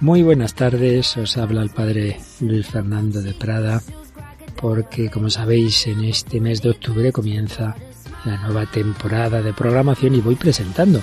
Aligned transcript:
Muy 0.00 0.22
buenas 0.22 0.54
tardes, 0.54 1.16
os 1.16 1.36
habla 1.36 1.62
el 1.62 1.70
padre 1.70 2.20
Luis 2.40 2.68
Fernando 2.68 3.20
de 3.20 3.34
Prada, 3.34 3.82
porque 4.60 5.10
como 5.10 5.28
sabéis 5.28 5.88
en 5.88 6.04
este 6.04 6.40
mes 6.40 6.62
de 6.62 6.70
octubre 6.70 7.10
comienza 7.10 7.74
la 8.24 8.36
nueva 8.42 8.66
temporada 8.66 9.42
de 9.42 9.52
programación 9.52 10.14
y 10.14 10.20
voy 10.20 10.36
presentando 10.36 11.00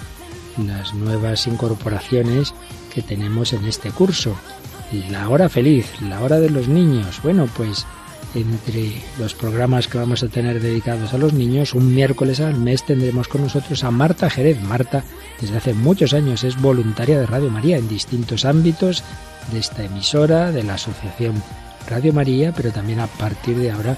las 0.66 0.94
nuevas 0.94 1.45
incorporaciones 1.48 2.54
que 2.94 3.02
tenemos 3.02 3.52
en 3.52 3.66
este 3.66 3.91
curso. 3.91 4.35
La 5.09 5.27
hora 5.27 5.49
feliz, 5.49 5.91
la 6.02 6.22
hora 6.22 6.40
de 6.40 6.49
los 6.49 6.70
niños. 6.70 7.20
Bueno, 7.22 7.49
pues 7.58 7.85
entre 8.36 8.94
los 9.20 9.34
programas 9.34 9.88
que 9.88 9.98
vamos 9.98 10.23
a 10.23 10.28
tener 10.28 10.62
dedicados 10.62 11.14
a 11.14 11.18
los 11.18 11.34
niños, 11.34 11.73
un 11.73 11.94
miércoles 11.94 12.40
al 12.40 12.55
mes 12.55 12.84
tendremos 12.84 13.27
con 13.27 13.41
nosotros 13.41 13.84
a 13.84 13.91
Marta 13.91 14.30
Jerez. 14.30 14.62
Marta, 14.62 15.04
desde 15.40 15.58
hace 15.58 15.73
muchos 15.73 16.14
años, 16.14 16.44
es 16.44 16.59
voluntaria 16.62 17.20
de 17.20 17.26
Radio 17.26 17.50
María 17.50 17.78
en 17.78 17.88
distintos 17.88 18.45
ámbitos 18.45 19.04
de 19.52 19.59
esta 19.59 19.84
emisora, 19.84 20.52
de 20.52 20.64
la 20.64 20.76
Asociación 20.76 21.41
Radio 21.88 22.14
María, 22.14 22.54
pero 22.55 22.72
también 22.72 23.00
a 23.00 23.08
partir 23.08 23.58
de 23.58 23.72
ahora 23.72 23.98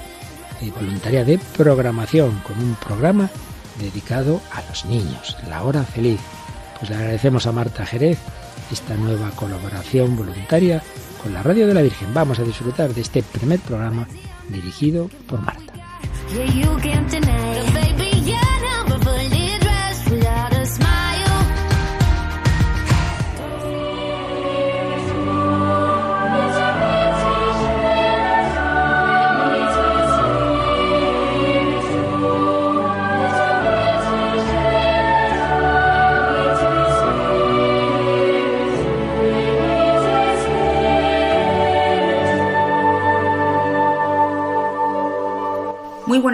eh, 0.62 0.72
voluntaria 0.76 1.24
de 1.24 1.40
programación, 1.58 2.42
con 2.46 2.58
un 2.60 2.76
programa 2.76 3.30
dedicado 3.80 4.42
a 4.52 4.62
los 4.70 4.86
niños, 4.86 5.38
La 5.50 5.64
Hora 5.64 5.84
Feliz. 5.84 6.20
Pues 6.80 6.90
le 6.90 6.96
agradecemos 6.98 7.48
a 7.48 7.52
Marta 7.52 7.86
Jerez 7.86 8.18
esta 8.72 8.96
nueva 8.96 9.32
colaboración 9.32 10.16
voluntaria 10.16 10.82
con 11.22 11.34
la 11.34 11.44
Radio 11.44 11.68
de 11.68 11.74
la 11.74 11.82
Virgen. 11.82 12.14
Vamos 12.14 12.40
a 12.40 12.44
disfrutar 12.44 12.94
de 12.94 13.02
este 13.02 13.24
primer 13.24 13.60
programa 13.60 14.08
dirigido 14.50 15.10
por 15.28 15.41
Marta. 15.41 15.74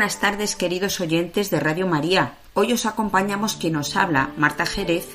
Buenas 0.01 0.19
tardes, 0.19 0.55
queridos 0.55 0.99
oyentes 0.99 1.51
de 1.51 1.59
Radio 1.59 1.85
María. 1.85 2.33
Hoy 2.55 2.73
os 2.73 2.87
acompañamos 2.87 3.55
quien 3.55 3.73
nos 3.73 3.95
habla, 3.95 4.31
Marta 4.35 4.65
Jerez, 4.65 5.07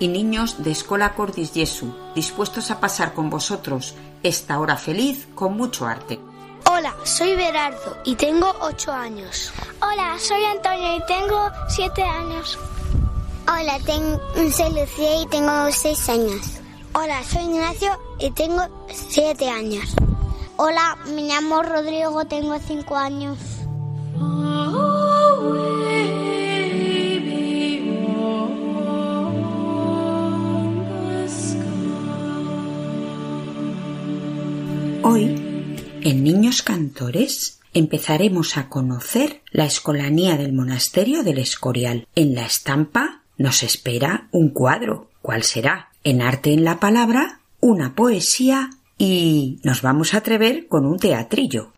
y 0.00 0.08
niños 0.08 0.64
de 0.64 0.72
Escola 0.72 1.14
Cordis 1.14 1.52
Jesu, 1.52 1.94
dispuestos 2.16 2.72
a 2.72 2.80
pasar 2.80 3.14
con 3.14 3.30
vosotros 3.30 3.94
esta 4.24 4.58
hora 4.58 4.76
feliz 4.76 5.28
con 5.36 5.56
mucho 5.56 5.86
arte. 5.86 6.18
Hola, 6.68 6.92
soy 7.04 7.36
Berardo 7.36 7.98
y 8.04 8.16
tengo 8.16 8.52
8 8.62 8.90
años. 8.90 9.52
Hola, 9.80 10.18
soy 10.18 10.42
Antonio 10.42 10.96
y 10.96 11.06
tengo 11.06 11.48
siete 11.68 12.02
años. 12.02 12.58
Hola, 13.46 13.78
tengo, 13.86 14.20
soy 14.50 14.70
Lucía 14.70 15.22
y 15.22 15.26
tengo 15.26 15.70
seis 15.70 16.08
años. 16.08 16.58
Hola, 16.94 17.22
soy 17.22 17.44
Ignacio 17.44 17.96
y 18.18 18.32
tengo 18.32 18.66
siete 18.88 19.48
años. 19.48 19.94
Hola, 20.56 20.98
me 21.14 21.22
llamo 21.22 21.62
Rodrigo, 21.62 22.24
tengo 22.24 22.58
cinco 22.58 22.96
años. 22.96 23.38
Hoy, 35.04 35.34
en 36.02 36.24
Niños 36.24 36.62
Cantores, 36.62 37.60
empezaremos 37.74 38.56
a 38.56 38.68
conocer 38.68 39.42
la 39.50 39.64
escolanía 39.64 40.36
del 40.36 40.52
monasterio 40.52 41.22
del 41.22 41.38
Escorial. 41.38 42.06
En 42.14 42.34
la 42.34 42.46
estampa 42.46 43.22
nos 43.38 43.62
espera 43.62 44.28
un 44.30 44.50
cuadro. 44.50 45.08
¿Cuál 45.22 45.42
será? 45.42 45.88
En 46.04 46.20
arte 46.20 46.52
en 46.52 46.64
la 46.64 46.78
palabra, 46.80 47.40
una 47.60 47.94
poesía 47.94 48.70
y 48.98 49.58
nos 49.62 49.82
vamos 49.82 50.14
a 50.14 50.18
atrever 50.18 50.68
con 50.68 50.84
un 50.84 50.98
teatrillo. 50.98 51.72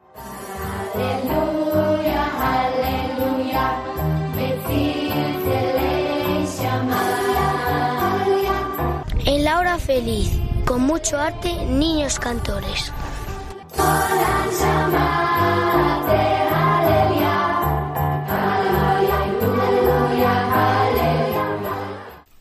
En 9.27 9.45
la 9.45 9.59
hora 9.59 9.79
feliz, 9.79 10.31
con 10.65 10.83
mucho 10.83 11.19
arte, 11.19 11.53
niños 11.67 12.19
cantores. 12.19 12.93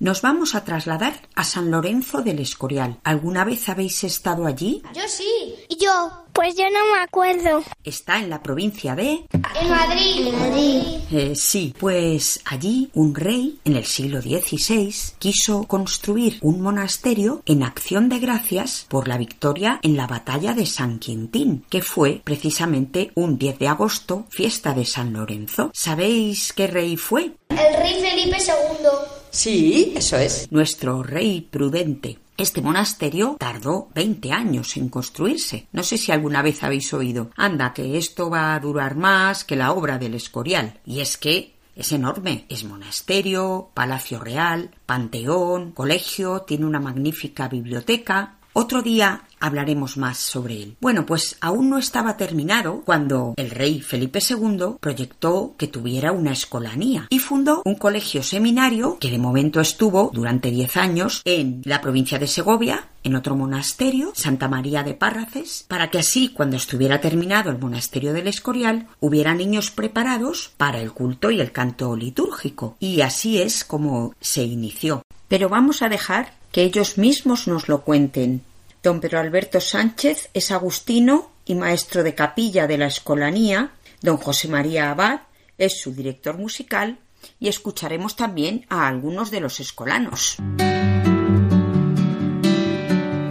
Nos 0.04 0.22
vamos 0.22 0.54
a 0.54 0.66
trasladar 0.66 1.14
a 1.34 1.46
San 1.46 1.72
Lorenzo 1.72 2.22
del 2.22 2.40
Escorial. 2.40 3.00
¿Alguna 3.06 3.46
vez 3.46 3.70
habéis 3.70 4.04
estado 4.04 4.46
allí? 4.46 4.84
Yo 4.94 5.04
sí. 5.08 5.56
¿Y 5.70 5.78
yo? 5.78 6.26
Pues 6.34 6.58
yo 6.58 6.66
no 6.66 6.94
me 6.94 7.02
acuerdo. 7.02 7.64
Está 7.86 8.20
en 8.20 8.30
la 8.30 8.44
provincia 8.44 8.96
de... 8.96 9.26
En 9.32 9.70
Madrid. 9.70 10.28
En 10.28 10.40
Madrid. 10.40 10.82
Eh, 11.10 11.36
sí, 11.38 11.74
pues 11.80 12.42
allí 12.44 12.92
un 12.96 13.16
rey 13.16 13.62
en 13.64 13.78
el 13.78 13.86
siglo 13.86 14.22
XVI 14.22 14.94
quiso 15.20 15.64
construir 15.64 16.38
un 16.42 16.60
monasterio 16.60 17.42
en 17.46 17.64
acción 17.64 18.10
de 18.10 18.20
gracias 18.20 18.86
por 18.90 19.08
la 19.08 19.18
victoria 19.18 19.80
en 19.84 19.96
la 19.96 20.08
batalla 20.08 20.54
de 20.54 20.66
San 20.66 21.00
Quintín, 21.00 21.64
que 21.70 21.82
fue 21.82 22.22
precisamente 22.26 23.14
un 23.16 23.38
10 23.38 23.58
de 23.58 23.70
agosto, 23.70 24.26
fiesta 24.30 24.74
de 24.74 24.84
San 24.84 25.14
Lorenzo. 25.14 25.72
¿Sabéis 25.74 26.52
qué 26.52 26.68
rey 26.68 26.98
fue? 26.98 27.36
El 27.48 27.78
rey 27.78 28.02
Felipe 28.02 28.38
II. 28.38 29.13
Sí, 29.34 29.94
eso 29.96 30.16
es. 30.18 30.52
Nuestro 30.52 31.02
rey 31.02 31.42
prudente. 31.42 32.20
Este 32.38 32.62
monasterio 32.62 33.36
tardó 33.40 33.90
20 33.96 34.32
años 34.32 34.78
en 34.78 34.90
construirse. 34.90 35.66
No 35.72 35.82
sé 35.82 35.98
si 35.98 36.12
alguna 36.12 36.44
vez 36.44 36.62
habéis 36.62 36.94
oído. 36.94 37.32
Anda, 37.36 37.74
que 37.74 37.98
esto 37.98 38.30
va 38.30 38.54
a 38.54 38.60
durar 38.60 38.96
más 38.96 39.44
que 39.44 39.56
la 39.56 39.72
obra 39.72 39.98
del 39.98 40.14
Escorial. 40.14 40.80
Y 40.86 41.00
es 41.00 41.18
que 41.18 41.56
es 41.76 41.92
enorme. 41.92 42.46
Es 42.48 42.64
monasterio, 42.64 43.72
palacio 43.74 44.20
real, 44.20 44.70
panteón, 44.86 45.72
colegio, 45.72 46.42
tiene 46.42 46.68
una 46.68 46.80
magnífica 46.80 47.48
biblioteca. 47.48 48.36
Otro 48.56 48.84
día 48.84 49.24
hablaremos 49.40 49.98
más 49.98 50.20
sobre 50.20 50.62
él. 50.62 50.78
Bueno, 50.80 51.08
pues 51.08 51.38
aún 51.42 51.72
no 51.72 51.80
estaba 51.80 52.18
terminado 52.18 52.84
cuando 52.86 53.34
el 53.36 53.50
rey 53.50 53.82
Felipe 53.82 54.20
II 54.20 54.78
proyectó 54.80 55.56
que 55.58 55.68
tuviera 55.68 56.12
una 56.12 56.32
escolanía 56.32 57.08
y 57.10 57.18
fundó 57.18 57.64
un 57.66 57.76
colegio 57.76 58.22
seminario 58.22 59.00
que 59.00 59.10
de 59.10 59.18
momento 59.18 59.60
estuvo 59.60 60.12
durante 60.14 60.52
10 60.52 60.78
años 60.78 61.22
en 61.26 61.64
la 61.66 61.82
provincia 61.82 62.20
de 62.20 62.28
Segovia, 62.28 62.88
en 63.04 63.16
otro 63.16 63.36
monasterio, 63.36 64.14
Santa 64.16 64.48
María 64.48 64.84
de 64.84 64.94
Párraces, 64.94 65.66
para 65.68 65.90
que 65.90 66.00
así, 66.00 66.30
cuando 66.30 66.56
estuviera 66.56 67.02
terminado 67.02 67.50
el 67.50 67.60
monasterio 67.60 68.14
del 68.14 68.28
Escorial, 68.28 68.88
hubiera 69.02 69.34
niños 69.34 69.72
preparados 69.72 70.54
para 70.56 70.80
el 70.80 70.94
culto 70.94 71.32
y 71.32 71.42
el 71.42 71.52
canto 71.52 71.96
litúrgico. 71.96 72.78
Y 72.80 73.02
así 73.02 73.42
es 73.42 73.66
como 73.66 74.14
se 74.22 74.44
inició. 74.44 75.02
Pero 75.34 75.50
vamos 75.50 75.82
a 75.82 75.90
dejar 75.90 76.28
que 76.52 76.62
ellos 76.62 77.00
mismos 77.00 77.48
nos 77.48 77.68
lo 77.68 77.82
cuenten. 77.82 78.44
Don 78.84 79.02
Pedro 79.02 79.18
Alberto 79.20 79.60
Sánchez 79.60 80.30
es 80.36 80.52
agustino 80.52 81.32
y 81.44 81.56
maestro 81.56 82.04
de 82.04 82.14
capilla 82.14 82.68
de 82.68 82.78
la 82.78 82.86
Escolanía. 82.86 83.72
Don 84.04 84.18
José 84.18 84.48
María 84.48 84.92
Abad 84.92 85.22
es 85.58 85.82
su 85.82 85.92
director 85.96 86.38
musical 86.38 87.00
y 87.40 87.48
escucharemos 87.48 88.16
también 88.16 88.68
a 88.70 88.88
algunos 88.88 89.32
de 89.32 89.40
los 89.40 89.60
escolanos. 89.60 90.38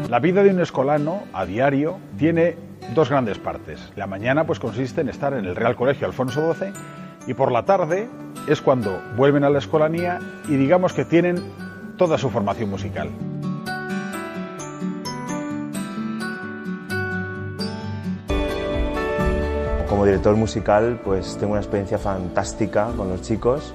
La 0.08 0.18
vida 0.18 0.42
de 0.42 0.50
un 0.50 0.60
escolano 0.60 1.22
a 1.32 1.46
diario 1.46 2.00
tiene 2.18 2.56
dos 2.96 3.10
grandes 3.10 3.38
partes. 3.38 3.78
La 3.94 4.08
mañana 4.08 4.44
pues 4.44 4.58
consiste 4.58 5.02
en 5.02 5.08
estar 5.08 5.34
en 5.34 5.44
el 5.44 5.54
Real 5.54 5.76
Colegio 5.76 6.08
Alfonso 6.08 6.52
XII 6.52 6.72
y 7.28 7.34
por 7.34 7.52
la 7.52 7.64
tarde 7.64 8.08
es 8.48 8.60
cuando 8.60 9.00
vuelven 9.16 9.44
a 9.44 9.50
la 9.50 9.60
escolanía 9.60 10.18
y 10.48 10.56
digamos 10.56 10.94
que 10.94 11.04
tienen 11.04 11.71
toda 11.96 12.18
su 12.18 12.30
formación 12.30 12.70
musical. 12.70 13.10
Como 19.88 20.04
director 20.04 20.36
musical, 20.36 21.00
pues 21.04 21.36
tengo 21.38 21.52
una 21.52 21.60
experiencia 21.60 21.98
fantástica 21.98 22.90
con 22.96 23.08
los 23.08 23.22
chicos. 23.22 23.74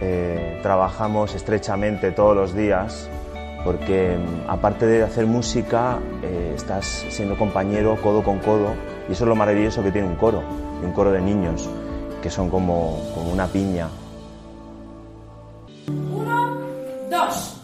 Eh, 0.00 0.58
trabajamos 0.62 1.34
estrechamente 1.34 2.10
todos 2.10 2.36
los 2.36 2.54
días 2.54 3.08
porque 3.64 4.16
mm, 4.18 4.50
aparte 4.50 4.86
de 4.86 5.02
hacer 5.02 5.26
música, 5.26 5.98
eh, 6.22 6.52
estás 6.54 7.06
siendo 7.08 7.36
compañero 7.36 7.96
codo 8.02 8.22
con 8.22 8.38
codo 8.38 8.74
y 9.08 9.12
eso 9.12 9.24
es 9.24 9.28
lo 9.28 9.34
maravilloso 9.34 9.82
que 9.82 9.90
tiene 9.90 10.06
un 10.06 10.16
coro, 10.16 10.42
y 10.82 10.84
un 10.84 10.92
coro 10.92 11.10
de 11.10 11.20
niños, 11.20 11.68
que 12.22 12.30
son 12.30 12.48
como, 12.50 13.00
como 13.14 13.32
una 13.32 13.46
piña. 13.46 13.88
us 17.28 17.63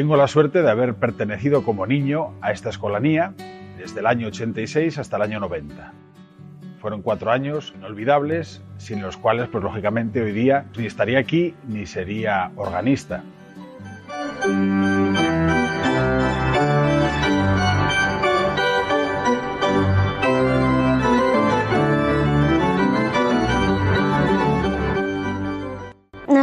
Tengo 0.00 0.16
la 0.16 0.28
suerte 0.28 0.62
de 0.62 0.70
haber 0.70 0.94
pertenecido 0.94 1.62
como 1.62 1.86
niño 1.86 2.32
a 2.40 2.52
esta 2.52 2.70
escolanía 2.70 3.34
desde 3.76 4.00
el 4.00 4.06
año 4.06 4.28
86 4.28 4.96
hasta 4.96 5.16
el 5.16 5.22
año 5.24 5.40
90. 5.40 5.92
Fueron 6.80 7.02
cuatro 7.02 7.30
años 7.30 7.74
inolvidables, 7.76 8.62
sin 8.78 9.02
los 9.02 9.18
cuales, 9.18 9.50
pues 9.52 9.62
lógicamente, 9.62 10.22
hoy 10.22 10.32
día 10.32 10.64
ni 10.74 10.86
estaría 10.86 11.18
aquí 11.18 11.54
ni 11.68 11.84
sería 11.84 12.50
organista. 12.56 13.24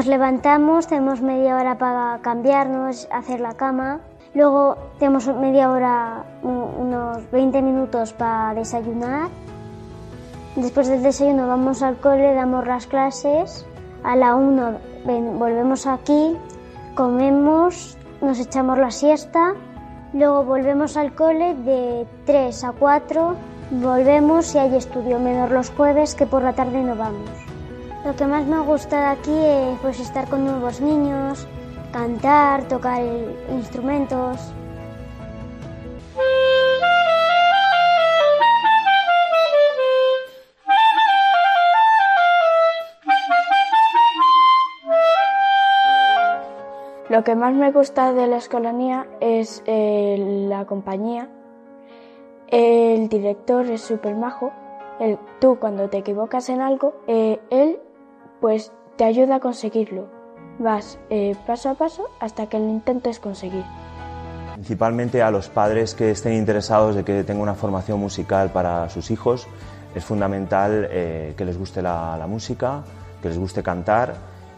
Levantamos, 0.07 0.87
tenemos 0.87 1.21
media 1.21 1.55
hora 1.55 1.77
para 1.77 2.19
cambiarnos, 2.21 3.07
hacer 3.11 3.39
la 3.39 3.53
cama. 3.53 3.99
Luego 4.33 4.77
tenemos 4.99 5.27
media 5.27 5.71
hora, 5.71 6.23
unos 6.43 7.29
20 7.31 7.61
minutos 7.61 8.13
para 8.13 8.53
desayunar. 8.53 9.29
Después 10.55 10.87
del 10.87 11.03
desayuno 11.03 11.47
vamos 11.47 11.83
al 11.83 11.97
cole, 11.97 12.33
damos 12.33 12.65
las 12.67 12.87
clases. 12.87 13.65
A 14.03 14.15
la 14.15 14.35
1 14.35 14.77
volvemos 15.37 15.87
aquí, 15.87 16.37
comemos, 16.95 17.97
nos 18.21 18.39
echamos 18.39 18.77
la 18.77 18.91
siesta. 18.91 19.53
Luego 20.13 20.43
volvemos 20.43 20.97
al 20.97 21.13
cole 21.13 21.55
de 21.55 22.07
3 22.25 22.63
a 22.63 22.71
4. 22.71 23.35
Volvemos 23.71 24.55
y 24.55 24.57
hay 24.59 24.75
estudio, 24.75 25.19
menos 25.19 25.51
los 25.51 25.69
jueves 25.71 26.15
que 26.15 26.25
por 26.25 26.41
la 26.41 26.53
tarde 26.53 26.81
no 26.81 26.95
vamos. 26.95 27.46
Lo 28.07 28.15
que 28.15 28.25
más 28.25 28.45
me 28.45 28.61
gusta 28.61 28.99
de 29.01 29.05
aquí 29.07 29.37
es 29.37 29.79
pues, 29.81 29.99
estar 29.99 30.29
con 30.29 30.45
nuevos 30.45 30.79
niños, 30.79 31.45
cantar, 31.91 32.65
tocar 32.69 33.03
instrumentos. 33.51 34.53
Lo 47.09 47.25
que 47.25 47.35
más 47.35 47.53
me 47.53 47.73
gusta 47.73 48.13
de 48.13 48.27
la 48.27 48.37
escolanía 48.37 49.05
es 49.19 49.63
eh, 49.65 50.45
la 50.47 50.63
compañía. 50.63 51.27
El 52.47 53.09
director 53.09 53.65
es 53.69 53.81
súper 53.81 54.15
majo. 54.15 54.53
El, 55.01 55.19
tú 55.41 55.57
cuando 55.59 55.89
te 55.89 55.97
equivocas 55.97 56.47
en 56.47 56.61
algo, 56.61 56.93
eh, 57.07 57.41
él 57.49 57.81
pues 58.39 58.71
te 58.97 59.03
ayuda 59.03 59.35
a 59.35 59.39
conseguirlo. 59.39 60.07
Vas 60.59 60.99
eh, 61.09 61.35
paso 61.45 61.69
a 61.69 61.75
paso 61.75 62.09
hasta 62.19 62.47
que 62.47 62.57
lo 62.57 62.67
intentes 62.67 63.19
conseguir. 63.19 63.63
Principalmente 64.53 65.21
a 65.21 65.29
los 65.29 65.49
padres 65.49 65.93
que 65.93 66.11
estén 66.11 66.33
interesados 66.33 66.95
de 66.95 67.03
que 67.03 67.23
tenga 67.23 67.41
una 67.41 67.53
formación 67.53 67.99
musical 67.99 68.51
para 68.51 68.89
sus 68.89 69.11
hijos, 69.11 69.47
es 69.93 70.03
fundamental 70.03 70.87
eh, 70.89 71.33
que 71.37 71.45
les 71.45 71.57
guste 71.57 71.81
la, 71.81 72.25
música, 72.27 72.83
que 73.21 73.29
les 73.29 73.37
guste 73.37 73.61
cantar 73.61 74.15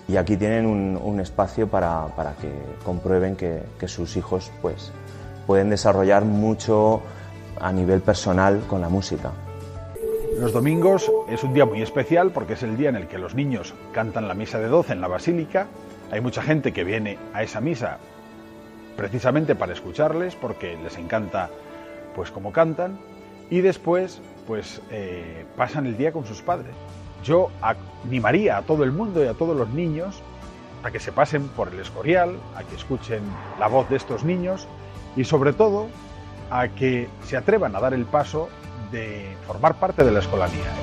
y 0.08 0.18
aquí 0.18 0.38
tienen 0.38 0.66
un, 0.66 1.20
espacio 1.20 1.68
para, 1.68 2.08
que 2.42 2.50
comprueben 2.84 3.36
que, 3.36 3.62
que, 3.78 3.88
sus 3.88 4.16
hijos 4.16 4.52
pues, 4.62 4.92
pueden 5.46 5.70
desarrollar 5.70 6.26
mucho 6.26 7.02
a 7.60 7.72
nivel 7.72 8.02
personal 8.02 8.62
con 8.68 8.82
la 8.82 8.90
música. 8.90 9.32
Los 10.40 10.54
domingos 10.54 11.12
es 11.28 11.44
un 11.44 11.54
día 11.54 11.66
muy 11.66 11.82
especial 11.82 12.32
porque 12.32 12.54
es 12.54 12.64
el 12.64 12.78
día 12.78 12.88
en 12.88 12.96
el 12.96 13.10
que 13.10 13.18
los 13.18 13.36
niños 13.36 13.74
cantan 13.92 14.30
la 14.30 14.34
misa 14.34 14.58
de 14.58 14.70
12 14.70 14.94
en 14.94 15.02
la 15.02 15.10
basílica. 15.10 15.68
Hay 16.12 16.22
mucha 16.22 16.42
gente 16.42 16.72
que 16.72 16.86
viene 16.86 17.20
a 17.34 17.44
esa 17.44 17.60
misa 17.60 17.98
precisamente 18.96 19.54
para 19.54 19.74
escucharles 19.74 20.38
porque 20.38 20.78
les 20.82 20.98
encanta 20.98 21.50
pues 22.16 22.32
cómo 22.32 22.54
cantan 22.54 22.98
y 23.50 23.60
después 23.60 24.22
pues 24.48 24.82
eh, 24.92 25.46
pasan 25.58 25.88
el 25.88 25.98
día 25.98 26.14
con 26.14 26.26
sus 26.26 26.42
padres. 26.42 26.72
Yo 27.22 27.50
animaría 27.62 28.56
a 28.56 28.62
todo 28.62 28.86
el 28.86 28.94
mundo 28.94 29.22
y 29.22 29.28
a 29.28 29.34
todos 29.34 29.58
los 29.58 29.68
niños 29.68 30.22
a 30.84 30.92
que 30.92 31.02
se 31.02 31.12
pasen 31.12 31.50
por 31.50 31.68
el 31.68 31.82
Escorial, 31.82 32.38
a 32.56 32.64
que 32.64 32.78
escuchen 32.78 33.24
la 33.60 33.68
voz 33.68 33.90
de 33.90 33.98
estos 33.98 34.24
niños 34.24 34.70
y 35.18 35.26
sobre 35.26 35.52
todo 35.52 35.88
a 36.50 36.70
que 36.70 37.10
se 37.26 37.36
atrevan 37.36 37.76
a 37.76 37.82
dar 37.82 37.94
el 37.94 38.06
paso 38.06 38.48
de 38.92 39.36
formar 39.46 39.80
parte 39.80 40.04
de 40.04 40.12
la 40.12 40.20
escolanía. 40.20 40.74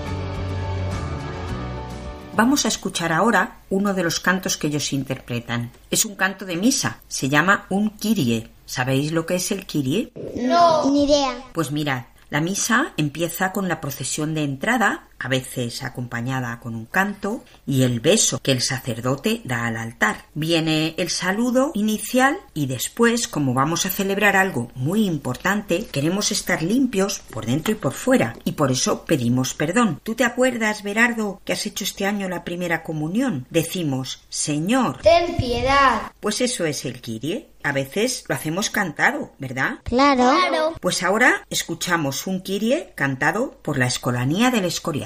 Vamos 2.35 2.67
a 2.67 2.69
escuchar 2.69 3.12
ahora 3.12 3.61
uno 3.70 3.94
de 3.94 4.03
los 4.03 4.20
cantos 4.20 4.58
que 4.58 4.67
ellos 4.67 4.93
interpretan. 4.93 5.70
Es 5.91 6.05
un 6.05 6.17
canto 6.17 6.44
de 6.44 6.56
misa, 6.56 7.00
se 7.08 7.31
llama 7.31 7.64
un 7.70 7.91
kirie. 7.91 8.50
¿Sabéis 8.67 9.12
lo 9.12 9.25
que 9.25 9.37
es 9.37 9.50
el 9.53 9.64
kirie? 9.64 10.12
No, 10.37 10.91
ni 10.91 11.05
idea. 11.05 11.35
Pues 11.55 11.70
mirad, 11.70 12.03
la 12.29 12.41
misa 12.41 12.93
empieza 12.97 13.53
con 13.53 13.69
la 13.69 13.81
procesión 13.81 14.35
de 14.35 14.43
entrada, 14.43 15.08
a 15.19 15.29
veces 15.29 15.83
acompañada 15.83 16.59
con 16.61 16.75
un 16.75 16.87
canto, 16.87 17.45
y 17.67 17.83
el 17.83 18.01
beso 18.01 18.41
que 18.41 18.53
el 18.53 18.61
sacerdote 18.61 19.41
da 19.45 19.67
al 19.67 19.77
altar. 19.77 20.27
Viene 20.35 20.95
el 20.99 21.11
saludo 21.11 21.71
inicial 21.75 22.39
y 22.55 22.67
después, 22.67 23.29
como 23.29 23.55
vamos 23.55 23.87
a 23.87 23.91
celebrar 23.91 24.37
algo 24.37 24.71
muy 24.75 25.07
importante, 25.07 25.87
queremos 25.87 26.33
estar 26.33 26.63
limpios 26.63 27.21
por 27.31 27.47
dentro 27.47 27.73
y 27.73 27.77
por 27.77 27.93
fuera, 27.93 28.37
y 28.45 28.53
por 28.53 28.71
eso 28.71 29.05
pedimos 29.05 29.55
perdón. 29.55 30.01
¿Tú 30.03 30.15
te 30.15 30.25
acuerdas, 30.25 30.83
Berardo, 30.83 31.41
que 31.44 31.53
has 31.53 31.67
hecho 31.67 31.85
este 31.85 32.06
año 32.06 32.29
la 32.29 32.44
primera 32.44 32.82
comunión? 32.82 33.46
Decimos, 33.51 34.25
Señor, 34.29 35.03
ten 35.03 35.37
piedad. 35.37 36.13
Pues 36.20 36.41
eso 36.41 36.65
es 36.67 36.85
el 36.85 37.01
kirie 37.01 37.49
a 37.67 37.73
veces 37.73 38.25
lo 38.29 38.37
hacemos 38.37 38.70
cantado, 38.70 39.32
¿verdad? 39.39 39.81
Claro. 39.82 40.77
Pues 40.81 41.03
ahora 41.03 41.44
escuchamos 41.51 42.29
un 42.29 42.41
kirie 42.41 42.93
cantado 42.94 43.58
por 43.63 43.77
la 43.77 43.87
Escolanía 43.87 44.53
del 44.53 44.67
Escorial. 44.67 45.06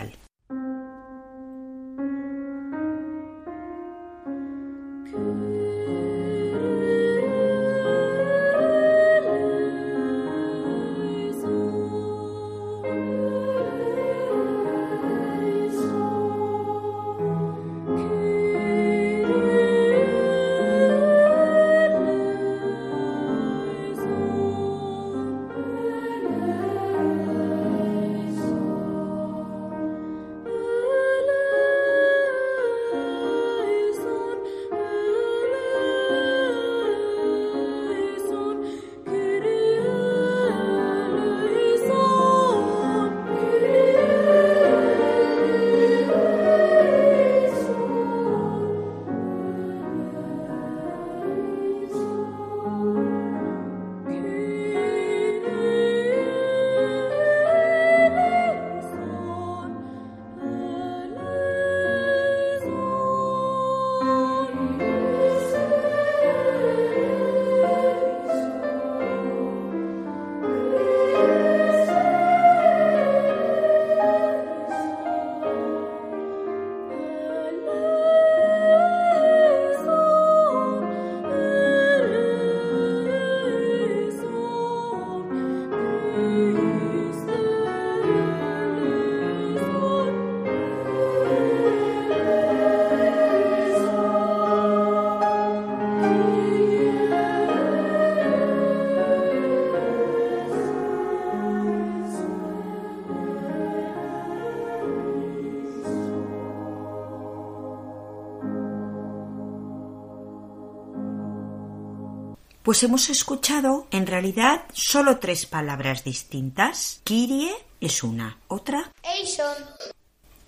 Pues 112.71 112.85
hemos 112.85 113.11
escuchado 113.11 113.89
en 113.91 114.07
realidad 114.07 114.62
solo 114.73 115.19
tres 115.19 115.45
palabras 115.45 116.05
distintas. 116.05 117.00
Kirie 117.03 117.50
es 117.81 118.05
una, 118.05 118.39
otra 118.47 118.93
Eison. 119.03 119.57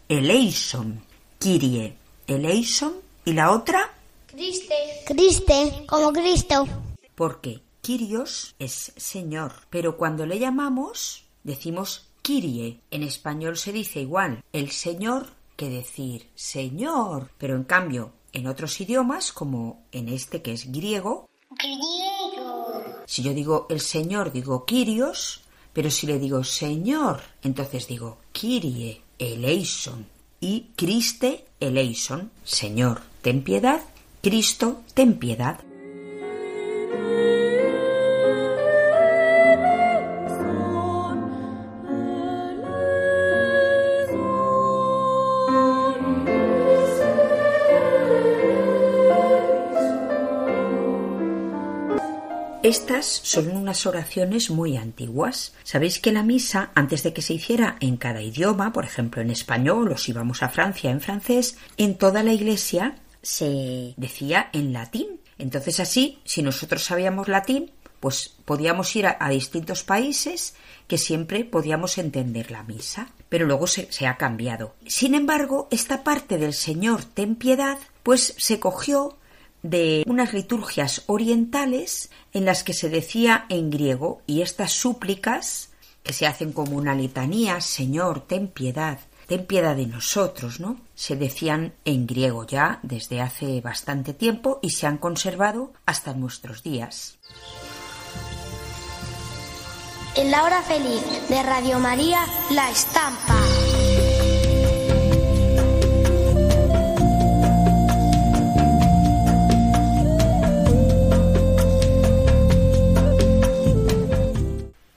eleison. 0.08 1.02
Kirie, 1.40 1.96
eleison 2.28 2.92
y 3.24 3.32
la 3.32 3.50
otra 3.50 3.92
Criste. 4.28 4.72
Criste, 5.04 5.84
como 5.88 6.12
Cristo. 6.12 6.68
porque 7.16 7.60
Kyrios 7.80 8.54
es 8.60 8.92
Señor, 8.96 9.54
pero 9.68 9.96
cuando 9.96 10.24
le 10.24 10.38
llamamos 10.38 11.24
decimos 11.42 12.06
Kyrie. 12.22 12.78
En 12.92 13.02
español 13.02 13.56
se 13.56 13.72
dice 13.72 13.98
igual 14.00 14.44
el 14.52 14.70
Señor 14.70 15.26
que 15.56 15.68
decir 15.70 16.30
Señor, 16.36 17.32
pero 17.36 17.56
en 17.56 17.64
cambio 17.64 18.12
en 18.32 18.46
otros 18.46 18.80
idiomas, 18.80 19.32
como 19.32 19.82
en 19.90 20.08
este 20.08 20.40
que 20.40 20.52
es 20.52 20.70
griego, 20.70 21.28
Griego. 21.58 22.11
Si 23.12 23.22
yo 23.22 23.34
digo 23.34 23.66
el 23.68 23.82
Señor 23.82 24.32
digo 24.32 24.64
Kyrios, 24.64 25.42
pero 25.74 25.90
si 25.90 26.06
le 26.06 26.18
digo 26.18 26.44
Señor, 26.44 27.20
entonces 27.42 27.86
digo 27.86 28.16
Kyrie 28.32 29.02
eleison 29.18 30.06
y 30.40 30.68
Christe 30.76 31.44
eleison, 31.60 32.30
Señor, 32.42 33.02
ten 33.20 33.44
piedad, 33.44 33.82
Cristo, 34.22 34.80
ten 34.94 35.18
piedad. 35.18 35.60
Estas 52.62 53.06
son 53.06 53.56
unas 53.56 53.86
oraciones 53.86 54.48
muy 54.48 54.76
antiguas. 54.76 55.52
Sabéis 55.64 55.98
que 55.98 56.12
la 56.12 56.22
misa, 56.22 56.70
antes 56.76 57.02
de 57.02 57.12
que 57.12 57.20
se 57.20 57.34
hiciera 57.34 57.76
en 57.80 57.96
cada 57.96 58.22
idioma, 58.22 58.72
por 58.72 58.84
ejemplo 58.84 59.20
en 59.20 59.30
español 59.30 59.90
o 59.90 59.98
si 59.98 60.12
vamos 60.12 60.44
a 60.44 60.48
Francia 60.48 60.92
en 60.92 61.00
francés, 61.00 61.56
en 61.76 61.98
toda 61.98 62.22
la 62.22 62.32
iglesia 62.32 62.94
se 63.20 63.94
decía 63.96 64.48
en 64.52 64.72
latín. 64.72 65.20
Entonces 65.38 65.80
así, 65.80 66.20
si 66.24 66.42
nosotros 66.42 66.84
sabíamos 66.84 67.26
latín, 67.26 67.72
pues 67.98 68.36
podíamos 68.44 68.94
ir 68.94 69.08
a, 69.08 69.28
distintos 69.28 69.82
países 69.82 70.54
que 70.86 70.98
siempre 70.98 71.44
podíamos 71.44 71.98
entender 71.98 72.52
la 72.52 72.62
misa. 72.62 73.08
Pero 73.28 73.44
luego 73.44 73.66
se 73.66 74.06
ha 74.06 74.16
cambiado. 74.16 74.76
Sin 74.86 75.16
embargo, 75.16 75.66
esta 75.72 76.04
parte 76.04 76.38
del 76.38 76.54
Señor, 76.54 77.04
ten 77.04 77.34
piedad, 77.34 77.78
pues 78.04 78.34
se 78.38 78.60
cogió 78.60 79.16
de 79.62 80.04
unas 80.06 80.32
liturgias 80.32 81.04
orientales 81.06 82.10
en 82.32 82.44
las 82.44 82.64
que 82.64 82.72
se 82.72 82.88
decía 82.88 83.46
en 83.48 83.70
griego 83.70 84.22
y 84.26 84.42
estas 84.42 84.72
súplicas 84.72 85.70
que 86.02 86.12
se 86.12 86.26
hacen 86.26 86.52
como 86.52 86.76
una 86.76 86.94
litanía, 86.94 87.60
Señor, 87.60 88.20
ten 88.26 88.48
piedad, 88.48 88.98
ten 89.26 89.46
piedad 89.46 89.76
de 89.76 89.86
nosotros, 89.86 90.58
¿no? 90.58 90.80
Se 90.94 91.16
decían 91.16 91.74
en 91.84 92.06
griego 92.06 92.46
ya 92.46 92.80
desde 92.82 93.20
hace 93.20 93.60
bastante 93.60 94.12
tiempo 94.12 94.58
y 94.62 94.70
se 94.70 94.86
han 94.86 94.98
conservado 94.98 95.72
hasta 95.86 96.12
nuestros 96.14 96.62
días. 96.62 97.18
En 100.14 100.30
la 100.30 100.44
hora 100.44 100.60
feliz 100.62 101.02
de 101.28 101.42
Radio 101.42 101.78
María, 101.78 102.26
La 102.50 102.70
Estampa. 102.70 103.34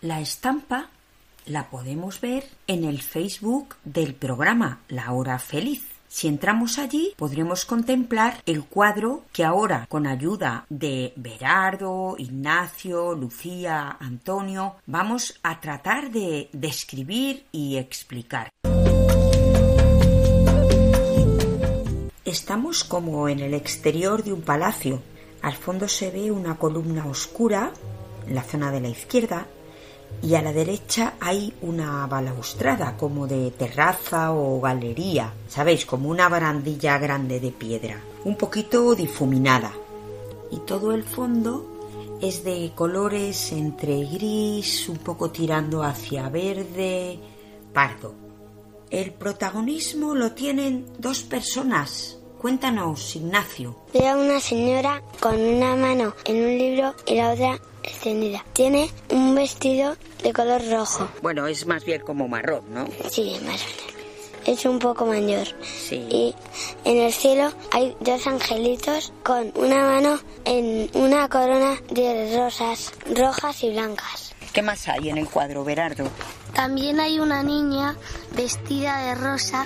La 0.06 0.22
estampa 0.22 0.90
la 1.48 1.72
podemos 1.72 2.22
ver 2.22 2.48
en 2.68 2.84
el 2.84 3.02
Facebook 3.02 3.76
del 3.84 4.14
programa 4.14 4.82
La 4.88 5.12
Hora 5.12 5.40
Feliz. 5.40 5.84
Si 6.08 6.28
entramos 6.28 6.78
allí 6.78 7.16
podremos 7.18 7.66
contemplar 7.66 8.40
el 8.46 8.66
cuadro 8.66 9.24
que 9.34 9.44
ahora, 9.44 9.88
con 9.90 10.06
ayuda 10.06 10.68
de 10.70 11.12
Berardo, 11.16 12.18
Ignacio, 12.20 13.16
Lucía, 13.16 13.98
Antonio, 14.00 14.76
vamos 14.86 15.40
a 15.42 15.60
tratar 15.60 16.12
de 16.12 16.50
describir 16.54 17.48
y 17.52 17.78
explicar. 17.78 18.52
Estamos 22.24 22.84
como 22.84 23.28
en 23.28 23.40
el 23.40 23.56
exterior 23.56 24.24
de 24.24 24.34
un 24.34 24.44
palacio. 24.44 25.02
Al 25.42 25.56
fondo 25.56 25.88
se 25.88 26.12
ve 26.12 26.30
una 26.30 26.58
columna 26.58 27.08
oscura 27.08 27.72
en 28.28 28.36
la 28.36 28.44
zona 28.44 28.70
de 28.70 28.82
la 28.82 28.90
izquierda 28.90 29.48
y 30.22 30.36
a 30.36 30.42
la 30.42 30.54
derecha 30.54 31.14
hay 31.20 31.54
una 31.62 32.06
balaustrada 32.08 32.98
como 32.98 33.28
de 33.28 33.52
terraza 33.52 34.34
o 34.34 34.60
galería, 34.60 35.34
¿sabéis? 35.48 35.86
Como 35.86 36.10
una 36.10 36.30
barandilla 36.30 36.98
grande 36.98 37.40
de 37.40 37.52
piedra, 37.52 38.00
un 38.24 38.36
poquito 38.36 38.96
difuminada. 38.96 39.72
Y 40.52 40.60
todo 40.60 40.94
el 40.94 41.04
fondo 41.04 41.76
es 42.22 42.44
de 42.44 42.72
colores 42.76 43.52
entre 43.52 44.06
gris, 44.06 44.90
un 44.90 44.98
poco 44.98 45.32
tirando 45.32 45.84
hacia 45.84 46.30
verde, 46.30 47.20
pardo. 47.74 48.16
El 48.90 49.14
protagonismo 49.14 50.16
lo 50.16 50.32
tienen 50.32 50.86
dos 50.98 51.24
personas. 51.24 52.18
Cuéntanos, 52.40 53.16
Ignacio. 53.16 53.76
Veo 53.94 54.14
a 54.14 54.18
una 54.18 54.40
señora 54.40 55.02
con 55.20 55.40
una 55.40 55.76
mano 55.76 56.14
en 56.26 56.44
un 56.44 56.58
libro 56.58 56.94
y 57.08 57.16
la 57.16 57.32
otra 57.32 57.60
extendida. 57.86 58.44
Tiene 58.54 58.90
un 59.10 59.36
vestido 59.36 59.96
de 60.24 60.34
color 60.34 60.62
rojo. 60.70 61.08
Bueno, 61.22 61.48
es 61.48 61.66
más 61.66 61.86
bien 61.86 62.02
como 62.02 62.28
marrón, 62.28 62.64
¿no? 62.70 62.88
Sí, 63.10 63.38
más 63.46 63.62
o 63.62 63.66
menos. 63.66 63.96
Es 64.46 64.64
un 64.66 64.78
poco 64.78 65.08
mayor. 65.08 65.48
Sí. 65.64 65.96
Y 66.10 66.36
en 66.84 66.98
el 66.98 67.12
cielo 67.12 67.52
hay 67.72 67.98
dos 68.00 68.28
angelitos 68.28 69.12
con 69.24 69.52
una 69.56 69.84
mano 69.84 70.20
en 70.46 70.90
una 70.94 71.28
corona 71.30 71.82
de 71.90 72.38
rosas 72.38 72.94
rojas 73.16 73.64
y 73.64 73.72
blancas. 73.72 74.36
¿Qué 74.54 74.62
más 74.62 74.88
hay 74.88 75.10
en 75.10 75.18
el 75.18 75.28
cuadro, 75.28 75.64
Berardo? 75.64 76.08
También 76.54 77.00
hay 77.00 77.20
una 77.20 77.42
niña 77.42 77.98
vestida 78.36 79.02
de 79.02 79.16
rosa 79.16 79.66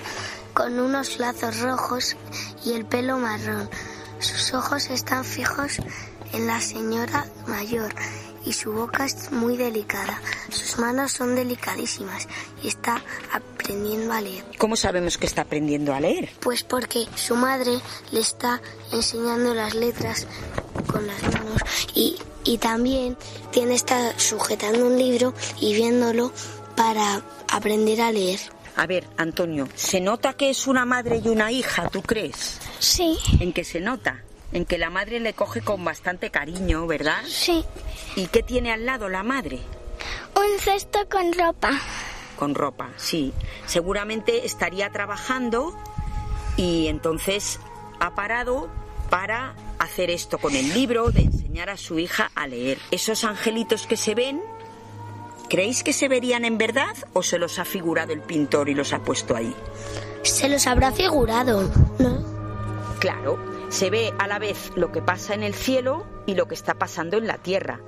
con 0.54 0.80
unos 0.80 1.20
lazos 1.20 1.60
rojos 1.60 2.16
y 2.66 2.74
el 2.74 2.86
pelo 2.86 3.18
marrón. 3.18 3.70
Sus 4.20 4.54
ojos 4.54 4.90
están 4.90 5.24
fijos 5.24 5.80
en 6.34 6.48
la 6.48 6.60
señora 6.62 7.26
mayor 7.48 7.94
y 8.46 8.54
su 8.54 8.72
boca 8.72 9.06
es 9.06 9.32
muy 9.32 9.58
delicada. 9.58 10.22
Sus 10.50 10.80
manos 10.80 11.12
son 11.12 11.36
delicadísimas 11.36 12.28
y 12.64 12.68
está 12.68 13.04
aprendiendo 13.32 14.14
a 14.14 14.22
leer. 14.22 14.46
¿Cómo 14.58 14.76
sabemos 14.76 15.18
que 15.18 15.26
está 15.26 15.44
aprendiendo 15.44 15.94
a 15.94 16.00
leer? 16.00 16.30
Pues 16.40 16.64
porque 16.64 17.06
su 17.16 17.36
madre 17.36 17.80
le 18.12 18.20
está 18.20 18.62
enseñando 18.92 19.54
las 19.54 19.76
letras 19.76 20.28
con 20.88 21.06
las 21.06 21.22
manos 21.24 21.62
y, 21.94 22.18
y 22.44 22.58
también 22.58 23.18
tiene 23.52 23.76
está 23.76 24.18
sujetando 24.18 24.86
un 24.88 24.98
libro 24.98 25.34
y 25.60 25.74
viéndolo 25.74 26.32
para 26.76 27.22
aprender 27.52 28.02
a 28.02 28.12
leer. 28.12 28.40
A 28.76 28.88
ver, 28.88 29.06
Antonio, 29.18 29.68
¿se 29.76 30.00
nota 30.00 30.34
que 30.34 30.50
es 30.50 30.66
una 30.66 30.86
madre 30.86 31.22
y 31.24 31.28
una 31.28 31.52
hija, 31.52 31.90
tú 31.90 32.02
crees? 32.02 32.60
Sí, 32.80 33.18
¿En 33.42 33.52
qué 33.52 33.66
se 33.66 33.82
nota? 33.82 34.24
En 34.52 34.66
que 34.66 34.78
la 34.78 34.90
madre 34.90 35.20
le 35.20 35.34
coge 35.34 35.62
con 35.62 35.84
bastante 35.86 36.32
cariño, 36.32 36.88
¿verdad? 36.88 37.22
sí. 37.28 37.64
¿Y 38.16 38.28
qué 38.28 38.42
tiene 38.42 38.72
al 38.72 38.86
lado 38.86 39.08
la 39.08 39.24
madre? 39.24 39.60
Un 40.36 40.60
cesto 40.60 41.00
con 41.10 41.32
ropa. 41.34 41.72
Con 42.38 42.56
ropa, 42.56 42.90
sí. 42.98 43.34
Seguramente 43.68 44.46
estaría 44.46 44.90
trabajando 44.90 45.78
y 46.58 46.88
entonces 46.88 47.60
ha 48.00 48.16
parado 48.16 48.70
para 49.10 49.56
hacer 49.78 50.10
esto 50.10 50.38
con 50.38 50.56
el 50.56 50.74
libro, 50.74 51.12
de 51.12 51.22
enseñar 51.22 51.70
a 51.70 51.78
su 51.78 52.00
hija 52.00 52.32
a 52.36 52.48
leer. 52.48 52.80
Esos 52.92 53.24
angelitos 53.24 53.88
que 53.88 53.98
se 53.98 54.16
ven, 54.16 54.42
¿creéis 55.50 55.84
que 55.84 55.94
se 55.94 56.08
verían 56.08 56.46
en 56.46 56.58
verdad 56.58 56.96
o 57.14 57.24
se 57.24 57.40
los 57.40 57.60
ha 57.60 57.66
figurado 57.66 58.14
el 58.14 58.22
pintor 58.22 58.70
y 58.70 58.74
los 58.74 58.94
ha 58.94 59.00
puesto 59.00 59.36
ahí? 59.36 59.56
Se 60.24 60.50
los 60.50 60.68
habrá 60.68 60.92
figurado, 60.92 61.70
¿no? 62.00 62.26
Claro, 63.00 63.40
se 63.70 63.90
ve 63.90 64.14
a 64.20 64.28
la 64.28 64.40
vez 64.40 64.72
lo 64.76 64.92
que 64.92 65.02
pasa 65.02 65.34
en 65.34 65.44
el 65.44 65.54
cielo 65.54 66.06
y 66.26 66.36
lo 66.36 66.48
que 66.48 66.56
está 66.56 66.76
pasando 66.76 67.18
en 67.18 67.28
la 67.28 67.38
tierra. 67.38 67.80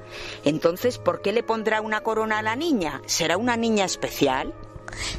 Entonces, 0.46 0.98
¿por 0.98 1.22
qué 1.22 1.32
le 1.32 1.44
pondrá 1.44 1.82
una 1.82 2.02
corona 2.02 2.40
a 2.40 2.42
la 2.42 2.56
niña? 2.56 3.02
¿Será 3.06 3.38
una 3.38 3.58
niña 3.58 3.86
especial? 3.86 4.54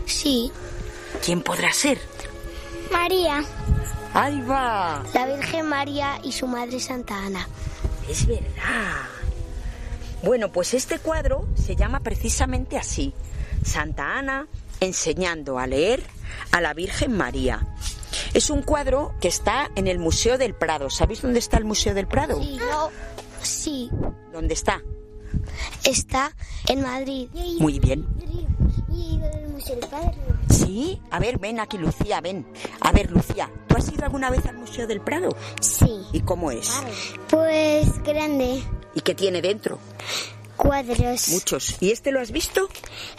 Sí, 0.06 0.52
¿Quién 1.24 1.42
podrá 1.42 1.72
ser? 1.72 1.98
María. 2.90 3.44
¡Ahí 4.14 4.40
va! 4.42 5.02
la 5.14 5.26
Virgen 5.26 5.68
María 5.68 6.20
y 6.22 6.32
su 6.32 6.46
madre 6.46 6.80
Santa 6.80 7.16
Ana. 7.16 7.48
Es 8.08 8.26
verdad. 8.26 9.06
Bueno, 10.22 10.52
pues 10.52 10.74
este 10.74 10.98
cuadro 10.98 11.46
se 11.54 11.76
llama 11.76 12.00
precisamente 12.00 12.76
así. 12.76 13.14
Santa 13.64 14.18
Ana 14.18 14.46
enseñando 14.80 15.58
a 15.58 15.66
leer 15.66 16.02
a 16.50 16.60
la 16.60 16.74
Virgen 16.74 17.16
María. 17.16 17.66
Es 18.34 18.48
un 18.50 18.62
cuadro 18.62 19.14
que 19.20 19.28
está 19.28 19.70
en 19.76 19.86
el 19.86 19.98
Museo 19.98 20.38
del 20.38 20.54
Prado. 20.54 20.88
¿Sabéis 20.90 21.22
dónde 21.22 21.38
está 21.38 21.58
el 21.58 21.64
Museo 21.64 21.94
del 21.94 22.06
Prado? 22.06 22.40
Yo, 22.40 22.90
Sí, 23.42 23.90
¿Dónde 24.32 24.54
está? 24.54 24.82
está 25.84 26.34
en 26.68 26.82
Madrid. 26.82 27.28
Muy 27.58 27.78
bien. 27.80 28.06
Y 28.90 29.18
el 29.22 29.48
Museo 29.48 29.76
del. 29.76 29.88
Sí, 30.48 31.00
a 31.10 31.18
ver, 31.18 31.38
ven 31.38 31.58
aquí, 31.60 31.76
Lucía, 31.78 32.20
ven. 32.20 32.46
A 32.80 32.92
ver, 32.92 33.10
Lucía, 33.10 33.50
¿tú 33.66 33.76
has 33.76 33.90
ido 33.92 34.04
alguna 34.04 34.30
vez 34.30 34.46
al 34.46 34.56
Museo 34.56 34.86
del 34.86 35.00
Prado? 35.00 35.34
Sí. 35.60 36.02
¿Y 36.12 36.20
cómo 36.20 36.50
es? 36.50 36.70
Pues 37.28 38.02
grande. 38.02 38.62
¿Y 38.94 39.00
qué 39.00 39.14
tiene 39.14 39.42
dentro? 39.42 39.78
Cuadros. 40.62 41.28
Muchos. 41.30 41.76
¿Y 41.80 41.90
este 41.90 42.12
lo 42.12 42.20
has 42.20 42.30
visto? 42.30 42.68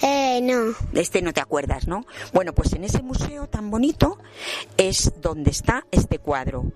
Eh, 0.01 0.39
no. 0.41 0.73
Este 0.93 1.21
no 1.21 1.33
te 1.33 1.41
acuerdas, 1.41 1.87
¿no? 1.87 2.05
Bueno, 2.31 2.53
pues 2.53 2.71
en 2.71 2.85
ese 2.85 3.03
museo 3.03 3.47
tan 3.47 3.69
bonito 3.69 4.17
es 4.77 5.11
donde 5.21 5.51
está 5.51 5.85
este 5.91 6.19
cuadro. 6.19 6.71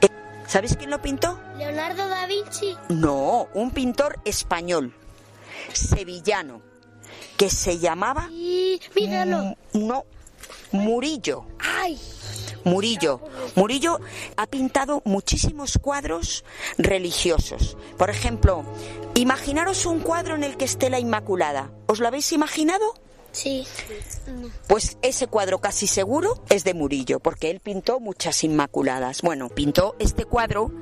Eh, 0.00 0.08
¿Sabes 0.46 0.76
quién 0.76 0.90
lo 0.90 1.02
pintó? 1.02 1.40
Leonardo 1.58 2.08
da 2.08 2.26
Vinci. 2.28 2.76
No, 2.88 3.48
un 3.52 3.72
pintor 3.72 4.20
español, 4.24 4.94
sevillano, 5.72 6.62
que 7.36 7.50
se 7.50 7.80
llamaba... 7.80 8.28
Y 8.30 8.80
míralo. 8.94 9.56
No, 9.72 10.04
Murillo. 10.70 11.46
¡Ay! 11.58 11.98
Murillo. 12.62 13.20
Murillo 13.54 14.00
ha 14.36 14.46
pintado 14.46 15.02
muchísimos 15.04 15.78
cuadros 15.80 16.44
religiosos. 16.78 17.76
Por 17.96 18.10
ejemplo, 18.10 18.64
imaginaros 19.20 19.86
un 19.86 20.00
cuadro 20.00 20.34
en 20.34 20.42
el 20.44 20.56
que 20.56 20.64
esté 20.64 20.90
la 20.90 20.98
Inmaculada. 21.00 21.70
¿Os 21.86 22.00
lo 22.00 22.08
habéis 22.08 22.32
imaginado? 22.32 22.84
Sí. 23.32 23.66
Pues 24.66 24.96
ese 25.02 25.26
cuadro 25.26 25.60
casi 25.60 25.86
seguro 25.86 26.42
es 26.48 26.64
de 26.64 26.72
Murillo, 26.72 27.20
porque 27.20 27.50
él 27.50 27.60
pintó 27.60 28.00
muchas 28.00 28.42
Inmaculadas. 28.44 29.20
Bueno, 29.20 29.50
pintó 29.50 29.94
este 29.98 30.24
cuadro 30.24 30.72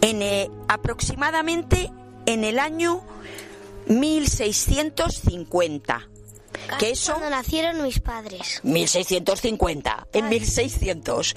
en 0.00 0.22
eh, 0.22 0.48
aproximadamente 0.68 1.90
en 2.26 2.44
el 2.44 2.60
año 2.60 3.02
1650. 3.86 6.08
Que 6.78 6.90
eso 6.90 7.14
Cuando 7.14 7.30
nacieron 7.30 7.82
mis 7.82 7.98
padres. 8.00 8.60
1650, 8.62 10.08
en 10.12 10.28
1600. 10.28 11.34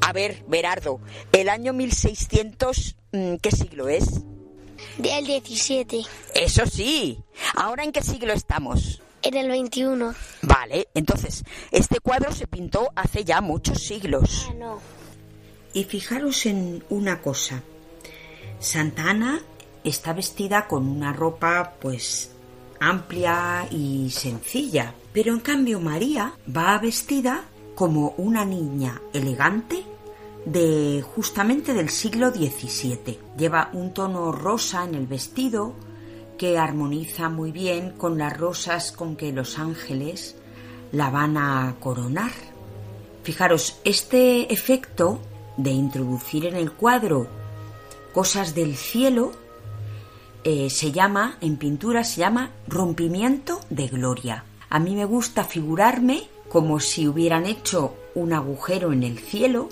A 0.00 0.12
ver, 0.12 0.44
Berardo, 0.46 1.00
el 1.32 1.48
año 1.48 1.72
1600, 1.72 2.96
mm, 3.12 3.36
¿qué 3.36 3.50
siglo 3.50 3.88
es? 3.88 4.20
Del 4.98 5.26
17. 5.26 6.02
Eso 6.34 6.66
sí. 6.66 7.22
¿Ahora 7.56 7.84
en 7.84 7.92
qué 7.92 8.02
siglo 8.02 8.32
estamos? 8.32 9.02
En 9.22 9.36
el 9.36 9.48
21. 9.48 10.14
Vale, 10.42 10.88
entonces, 10.94 11.44
este 11.70 12.00
cuadro 12.00 12.32
se 12.32 12.46
pintó 12.46 12.92
hace 12.94 13.24
ya 13.24 13.40
muchos 13.40 13.82
siglos. 13.82 14.46
Ah, 14.50 14.54
no. 14.54 14.80
Y 15.72 15.84
fijaros 15.84 16.46
en 16.46 16.84
una 16.90 17.20
cosa. 17.20 17.62
Santa 18.60 19.10
Ana 19.10 19.40
está 19.82 20.12
vestida 20.12 20.66
con 20.66 20.88
una 20.88 21.12
ropa 21.12 21.74
pues 21.80 22.30
amplia 22.80 23.66
y 23.70 24.10
sencilla, 24.10 24.94
pero 25.12 25.32
en 25.32 25.40
cambio 25.40 25.80
María 25.80 26.34
va 26.54 26.78
vestida 26.78 27.44
como 27.74 28.14
una 28.16 28.44
niña 28.44 29.00
elegante 29.12 29.84
de 30.44 31.02
justamente 31.14 31.74
del 31.74 31.88
siglo 31.88 32.30
XVII. 32.30 33.18
Lleva 33.36 33.70
un 33.72 33.92
tono 33.92 34.32
rosa 34.32 34.84
en 34.84 34.94
el 34.94 35.06
vestido 35.06 35.74
que 36.38 36.58
armoniza 36.58 37.28
muy 37.28 37.52
bien 37.52 37.92
con 37.92 38.18
las 38.18 38.36
rosas 38.36 38.92
con 38.92 39.16
que 39.16 39.32
los 39.32 39.58
ángeles 39.58 40.36
la 40.92 41.10
van 41.10 41.36
a 41.36 41.76
coronar. 41.80 42.32
Fijaros, 43.22 43.80
este 43.84 44.52
efecto 44.52 45.20
de 45.56 45.70
introducir 45.70 46.46
en 46.46 46.56
el 46.56 46.72
cuadro 46.72 47.26
cosas 48.12 48.54
del 48.54 48.76
cielo 48.76 49.32
eh, 50.44 50.68
se 50.68 50.92
llama, 50.92 51.38
en 51.40 51.56
pintura 51.56 52.04
se 52.04 52.20
llama 52.20 52.50
rompimiento 52.68 53.60
de 53.70 53.88
gloria. 53.88 54.44
A 54.68 54.78
mí 54.78 54.94
me 54.94 55.04
gusta 55.04 55.44
figurarme 55.44 56.22
como 56.48 56.80
si 56.80 57.08
hubieran 57.08 57.46
hecho 57.46 57.94
un 58.14 58.32
agujero 58.32 58.92
en 58.92 59.02
el 59.02 59.18
cielo, 59.18 59.68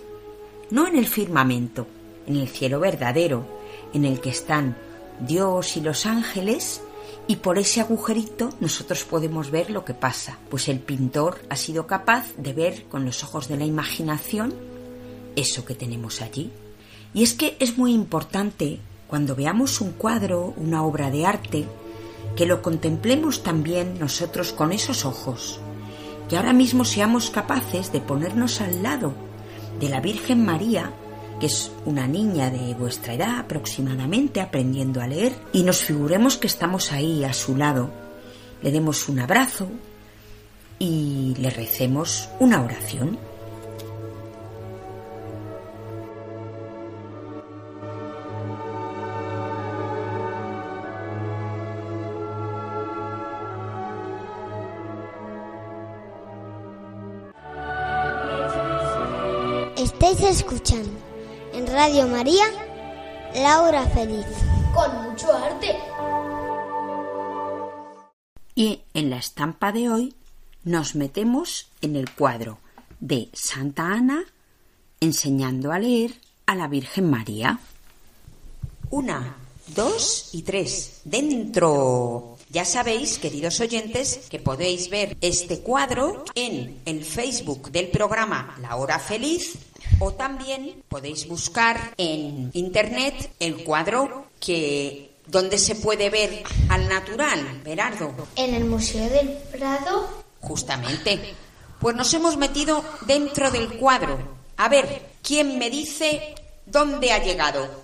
no 0.73 0.89
en 0.89 0.97
el 0.97 1.07
firmamento, 1.07 1.87
en 2.27 2.37
el 2.37 2.49
cielo 2.49 2.81
verdadero, 2.81 3.47
en 3.93 4.07
el 4.07 4.21
que 4.21 4.31
están 4.31 4.75
Dios 5.21 5.77
y 5.77 5.83
los 5.83 6.07
ángeles, 6.07 6.81
y 7.29 7.37
por 7.37 7.59
ese 7.59 7.83
agujerito 7.83 8.49
nosotros 8.59 9.05
podemos 9.05 9.51
ver 9.51 9.71
lo 9.71 9.85
que 9.85 9.93
pasa. 9.93 10.39
Pues 10.49 10.69
el 10.69 10.81
pintor 10.81 11.41
ha 11.51 11.57
sido 11.57 11.87
capaz 11.87 12.35
de 12.39 12.55
ver 12.55 12.85
con 12.85 13.05
los 13.05 13.23
ojos 13.23 13.49
de 13.49 13.59
la 13.59 13.67
imaginación 13.67 14.55
eso 15.37 15.67
que 15.67 15.75
tenemos 15.75 16.23
allí. 16.23 16.51
Y 17.13 17.23
es 17.23 17.35
que 17.35 17.55
es 17.61 17.77
muy 17.77 17.93
importante 17.93 18.81
cuando 19.09 19.37
veamos 19.37 19.83
un 19.83 19.93
cuadro, 19.93 20.55
una 20.57 20.85
obra 20.85 21.11
de 21.11 21.27
arte, 21.27 21.67
que 22.35 22.47
lo 22.47 22.63
contemplemos 22.63 23.43
también 23.43 23.99
nosotros 24.01 24.55
con 24.55 24.73
esos 24.73 25.05
ojos, 25.05 25.61
que 26.31 26.39
ahora 26.39 26.55
mismo 26.55 26.87
seamos 26.87 27.29
capaces 27.29 27.93
de 27.93 28.01
ponernos 28.01 28.63
al 28.63 28.83
lado 28.83 29.13
de 29.81 29.89
la 29.89 30.01
Virgen 30.01 30.45
María, 30.45 30.93
que 31.41 31.47
es 31.47 31.73
una 31.85 32.07
niña 32.07 32.51
de 32.51 32.75
vuestra 32.75 33.15
edad 33.15 33.39
aproximadamente 33.39 34.41
aprendiendo 34.41 35.01
a 35.01 35.07
leer, 35.07 35.33
y 35.53 35.63
nos 35.63 35.79
figuremos 35.85 36.37
que 36.37 36.47
estamos 36.47 36.93
ahí 36.93 37.25
a 37.25 37.33
su 37.33 37.57
lado, 37.57 37.91
le 38.63 38.71
demos 38.71 39.09
un 39.09 39.19
abrazo 39.19 39.69
y 40.79 41.35
le 41.39 41.51
recemos 41.51 42.29
una 42.39 42.63
oración. 42.63 43.19
Estáis 60.03 60.41
escuchando 60.41 60.91
en 61.53 61.65
Radio 61.65 62.09
María 62.09 62.43
Laura 63.37 63.87
Feliz. 63.91 64.27
Con 64.75 65.01
mucho 65.05 65.33
arte. 65.33 65.77
Y 68.57 68.81
en 68.95 69.11
la 69.11 69.19
estampa 69.19 69.71
de 69.71 69.91
hoy 69.91 70.17
nos 70.65 70.97
metemos 70.97 71.71
en 71.83 71.95
el 71.95 72.11
cuadro 72.11 72.59
de 72.99 73.29
Santa 73.33 73.93
Ana 73.93 74.25
enseñando 74.99 75.71
a 75.71 75.79
leer 75.79 76.17
a 76.47 76.57
la 76.57 76.67
Virgen 76.67 77.09
María. 77.09 77.61
Una, 78.91 79.37
dos 79.69 80.31
y 80.33 80.43
tres. 80.43 81.03
Dentro. 81.05 82.39
Ya 82.51 82.65
sabéis, 82.65 83.21
queridos 83.21 83.61
oyentes, 83.61 84.27
que 84.29 84.41
podéis 84.41 84.91
ver 84.91 85.17
este 85.21 85.61
cuadro 85.61 86.25
en 86.35 86.81
el 86.87 87.05
Facebook 87.05 87.71
del 87.71 87.87
programa 87.87 88.57
La 88.61 88.75
Hora 88.75 88.99
Feliz 88.99 89.72
o 90.03 90.13
también 90.15 90.83
podéis 90.89 91.29
buscar 91.29 91.95
en 91.97 92.51
internet 92.55 93.31
el 93.39 93.63
cuadro 93.63 94.27
que 94.41 95.13
donde 95.27 95.59
se 95.59 95.77
puede 95.77 96.11
ver 96.11 96.43
al 96.69 96.89
natural, 96.89 97.61
Berardo. 97.65 98.13
En 98.35 98.55
el 98.55 98.65
Museo 98.65 99.09
del 99.09 99.29
Prado. 99.53 100.25
Justamente. 100.41 101.35
Pues 101.81 101.95
nos 101.95 102.13
hemos 102.15 102.37
metido 102.37 102.85
dentro 103.07 103.53
del 103.53 103.79
cuadro. 103.79 104.19
A 104.57 104.69
ver, 104.69 105.11
¿quién 105.23 105.59
me 105.59 105.71
dice 105.71 106.35
dónde 106.67 107.13
ha 107.13 107.23
llegado? 107.23 107.82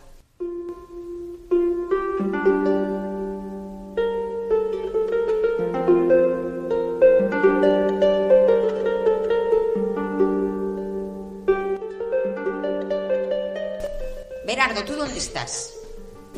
Berardo, 14.59 14.83
¿tú 14.83 14.95
dónde 14.97 15.17
estás? 15.21 15.71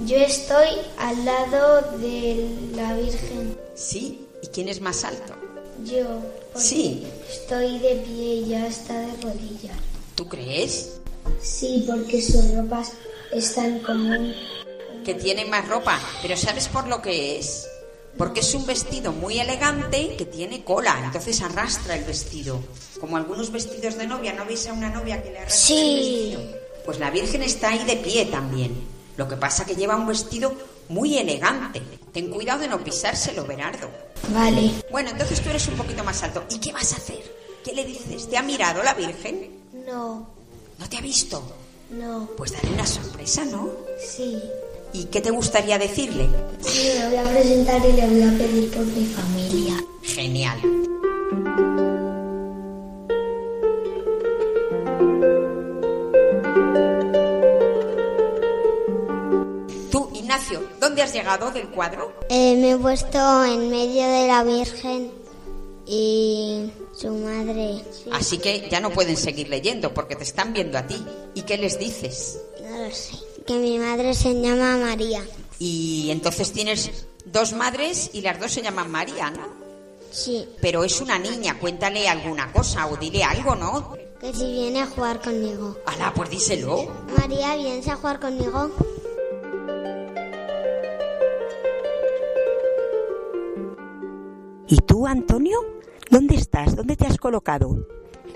Yo 0.05 0.17
estoy 0.19 0.69
al 0.99 1.25
lado 1.25 1.81
de 1.97 2.51
la 2.77 2.93
Virgen. 2.93 3.57
Sí, 3.75 4.27
¿y 4.43 4.47
quién 4.49 4.69
es 4.69 4.83
más 4.83 5.05
alto? 5.05 5.33
Yo. 5.87 6.05
porque 6.53 6.69
Sí. 6.69 7.07
Estoy 7.31 7.79
de 7.79 7.95
pie 8.05 8.35
y 8.35 8.49
ya 8.51 8.67
está 8.67 8.93
de 9.01 9.23
rodillas. 9.23 9.77
¿Tú 10.17 10.29
crees 10.29 10.99
Sí, 11.41 11.87
porque 11.89 12.21
sus 12.21 12.55
ropas 12.55 12.93
están 13.33 13.79
como 13.79 14.13
que 15.03 15.15
tiene 15.15 15.47
más 15.47 15.67
ropa? 15.67 15.99
Pero 16.21 16.37
¿sabes 16.37 16.69
por 16.69 16.89
lo 16.89 17.01
que 17.01 17.39
es? 17.39 17.67
Porque 18.19 18.41
es 18.41 18.55
un 18.55 18.67
vestido 18.67 19.13
muy 19.13 19.41
elegante 19.41 20.15
que 20.19 20.27
tiene 20.27 20.63
cola, 20.63 21.01
entonces 21.07 21.41
arrastra 21.41 21.97
el 21.97 22.05
vestido. 22.05 22.61
Como 23.01 23.17
algunos 23.17 23.51
vestidos 23.51 23.97
de 23.97 24.07
novia, 24.07 24.35
¿no 24.35 24.45
veis 24.45 24.67
a 24.67 24.75
una 24.75 24.91
novia 24.91 25.23
que 25.23 25.31
le 25.31 25.39
arrastra 25.39 25.59
Sí. 25.59 26.35
el 26.35 26.37
vestido? 26.37 26.60
Pues 26.91 26.99
la 26.99 27.11
Virgen 27.13 27.45
está 27.45 27.69
ahí 27.69 27.85
de 27.85 27.99
pie 27.99 28.25
también. 28.27 28.75
Lo 29.17 29.29
que 29.29 29.37
pasa 29.37 29.65
que 29.65 29.77
lleva 29.77 29.95
un 29.95 30.09
vestido 30.09 30.53
muy 30.89 31.19
elegante. 31.19 31.81
Ten 32.13 32.29
cuidado 32.31 32.59
de 32.63 32.67
no 32.67 32.83
pisárselo, 32.83 33.47
Bernardo. 33.47 33.89
Vale. 34.35 34.73
Bueno, 34.91 35.11
entonces 35.11 35.41
tú 35.41 35.51
eres 35.51 35.69
un 35.69 35.77
poquito 35.77 36.03
más 36.03 36.21
alto. 36.25 36.43
¿Y 36.51 36.59
qué 36.59 36.73
vas 36.73 36.93
a 36.93 36.97
hacer? 36.97 37.23
¿Qué 37.65 37.75
le 37.75 37.85
dices? 37.85 38.29
¿Te 38.29 38.37
ha 38.37 38.43
mirado 38.43 38.83
la 38.83 38.95
Virgen? 38.95 39.51
No, 39.87 40.27
¿No 40.81 40.89
te 40.89 40.97
ha 40.97 41.01
visto? 41.01 41.41
no, 41.91 42.29
Pues 42.37 42.51
dale 42.55 42.75
una 42.75 42.85
sorpresa, 42.89 43.45
¿no? 43.45 43.69
sí. 44.05 44.43
¿Y 44.93 45.05
qué 45.05 45.21
te 45.21 45.31
gustaría 45.31 45.79
decirle? 45.79 46.29
Sí, 46.61 46.91
me 46.99 47.07
voy 47.11 47.17
a 47.19 47.23
presentar 47.23 47.81
y 47.89 47.93
le 47.93 48.07
voy 48.09 48.23
a 48.25 48.37
pedir 48.37 48.69
por 48.73 48.85
mi 48.85 49.07
familia. 49.07 49.77
Genial. 50.03 50.59
¿Dónde 61.01 61.03
has 61.03 61.13
llegado 61.15 61.51
del 61.51 61.69
cuadro? 61.69 62.13
Eh, 62.29 62.57
me 62.57 62.73
he 62.73 62.77
puesto 62.77 63.45
en 63.47 63.71
medio 63.71 64.07
de 64.07 64.27
la 64.27 64.45
Virgen 64.45 65.11
y 65.87 66.71
su 66.95 67.11
madre. 67.11 67.83
Sí, 67.91 68.11
Así 68.13 68.37
que 68.39 68.69
ya 68.71 68.81
no 68.81 68.91
pueden 68.91 69.17
seguir 69.17 69.49
leyendo 69.49 69.95
porque 69.95 70.15
te 70.15 70.25
están 70.25 70.53
viendo 70.53 70.77
a 70.77 70.87
ti. 70.87 71.03
¿Y 71.35 71.43
qué 71.43 71.57
les 71.57 71.79
dices? 71.79 72.39
no 72.63 72.85
lo 72.85 72.91
sé. 72.95 73.17
Que 73.47 73.55
mi 73.55 73.79
madre 73.79 74.13
se 74.13 74.39
llama 74.39 74.77
María. 74.77 75.25
Y 75.59 76.11
entonces 76.11 76.53
tienes 76.53 76.91
dos 77.25 77.55
madres 77.55 78.11
y 78.13 78.21
las 78.21 78.39
dos 78.39 78.53
se 78.53 78.61
llaman 78.61 78.91
María, 78.91 79.31
¿no? 79.31 79.49
Sí, 80.11 80.47
Pero 80.61 80.85
es 80.85 81.01
una 81.01 81.19
niña, 81.19 81.59
cuéntale 81.59 82.09
alguna 82.09 82.53
cosa 82.53 82.87
o 82.89 82.97
dile 82.97 83.25
algo, 83.25 83.55
¿no? 83.55 83.95
que 84.21 84.35
si 84.35 84.53
viene 84.53 84.83
a 84.83 84.87
jugar 84.87 85.23
conmigo. 85.23 85.79
Alá, 85.87 86.13
pues 86.15 86.29
díselo. 86.29 86.89
María, 87.17 87.57
¿vienes 87.57 87.89
a 87.89 87.97
jugar 87.97 88.21
conmigo? 88.21 88.71
¿Y 94.71 94.77
tú, 94.79 95.07
Antonio? 95.07 95.59
¿Dónde 96.11 96.37
estás? 96.37 96.77
¿Dónde 96.77 96.97
te 96.97 97.07
has 97.07 97.19
colocado? 97.19 97.87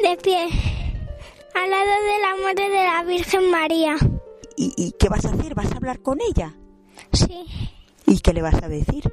De 0.03 0.17
pie, 0.23 0.49
al 1.55 1.71
lado 1.71 1.91
de 1.91 2.19
la 2.21 2.45
madre 2.45 2.69
de 2.69 2.85
la 2.85 3.05
Virgen 3.05 3.51
María. 3.51 3.97
¿Y, 4.57 4.73
y 4.77 4.93
qué 4.99 5.09
vas 5.09 5.25
a 5.25 5.31
hacer? 5.31 5.55
¿Vas 5.55 5.71
a 5.73 5.77
hablar 5.77 6.01
con 6.01 6.19
ella? 6.21 6.55
Sí, 7.13 7.45
¿Y 8.07 8.19
qué 8.21 8.33
le 8.33 8.43
vas 8.43 8.61
a 8.63 8.69
decir? 8.69 9.05